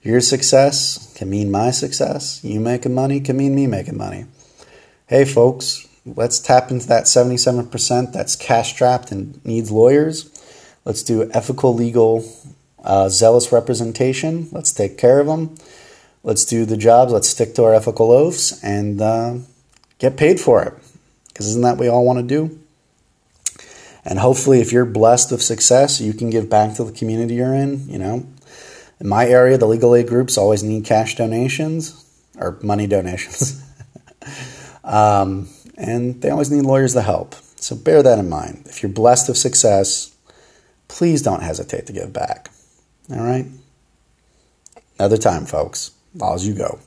Your 0.03 0.19
success 0.19 1.13
can 1.15 1.29
mean 1.29 1.49
my 1.49 1.71
success. 1.71 2.43
You 2.43 2.59
making 2.59 2.93
money 2.93 3.21
can 3.21 3.37
mean 3.37 3.55
me 3.55 3.67
making 3.67 3.97
money. 3.97 4.25
Hey, 5.07 5.23
folks, 5.23 5.87
let's 6.05 6.39
tap 6.39 6.71
into 6.71 6.87
that 6.87 7.05
77% 7.05 8.11
that's 8.11 8.35
cash 8.35 8.73
strapped 8.73 9.11
and 9.11 9.43
needs 9.45 9.71
lawyers. 9.71 10.29
Let's 10.83 11.03
do 11.03 11.31
ethical, 11.31 11.73
legal, 11.73 12.29
uh, 12.83 13.07
zealous 13.07 13.53
representation. 13.53 14.49
Let's 14.51 14.73
take 14.73 14.97
care 14.97 15.21
of 15.21 15.27
them. 15.27 15.55
Let's 16.21 16.43
do 16.43 16.65
the 16.65 16.77
jobs. 16.77 17.13
Let's 17.13 17.29
stick 17.29 17.55
to 17.55 17.63
our 17.63 17.73
ethical 17.73 18.11
oaths 18.11 18.61
and 18.61 19.01
uh, 19.01 19.35
get 19.99 20.17
paid 20.17 20.41
for 20.41 20.63
it. 20.63 20.73
Because 21.29 21.47
isn't 21.47 21.61
that 21.61 21.77
what 21.77 21.79
we 21.79 21.87
all 21.87 22.05
want 22.05 22.19
to 22.19 22.23
do? 22.23 22.59
And 24.05 24.19
hopefully, 24.19 24.59
if 24.59 24.73
you're 24.73 24.85
blessed 24.85 25.31
with 25.31 25.41
success, 25.41 26.01
you 26.01 26.13
can 26.13 26.29
give 26.29 26.49
back 26.49 26.75
to 26.75 26.83
the 26.83 26.91
community 26.91 27.35
you're 27.35 27.55
in. 27.55 27.87
You 27.87 27.99
know, 27.99 28.27
in 29.03 29.09
my 29.09 29.27
area, 29.27 29.57
the 29.59 29.67
legal 29.67 29.93
aid 29.93 30.07
groups 30.07 30.37
always 30.37 30.63
need 30.63 30.85
cash 30.85 31.15
donations 31.15 32.03
or 32.37 32.57
money 32.63 32.87
donations. 32.87 33.61
Um, 34.83 35.47
and 35.77 36.21
they 36.21 36.29
always 36.29 36.51
need 36.51 36.63
lawyers 36.63 36.93
to 36.93 37.01
help. 37.01 37.35
So 37.55 37.75
bear 37.75 38.03
that 38.03 38.19
in 38.19 38.29
mind. 38.29 38.63
If 38.65 38.83
you're 38.83 38.91
blessed 38.91 39.29
with 39.29 39.37
success, 39.37 40.13
please 40.87 41.21
don't 41.21 41.41
hesitate 41.41 41.87
to 41.87 41.93
give 41.93 42.11
back. 42.11 42.51
All 43.09 43.23
right? 43.23 43.45
Another 44.99 45.17
time, 45.17 45.45
folks. 45.45 45.91
Laws 46.15 46.45
you 46.45 46.53
go. 46.53 46.79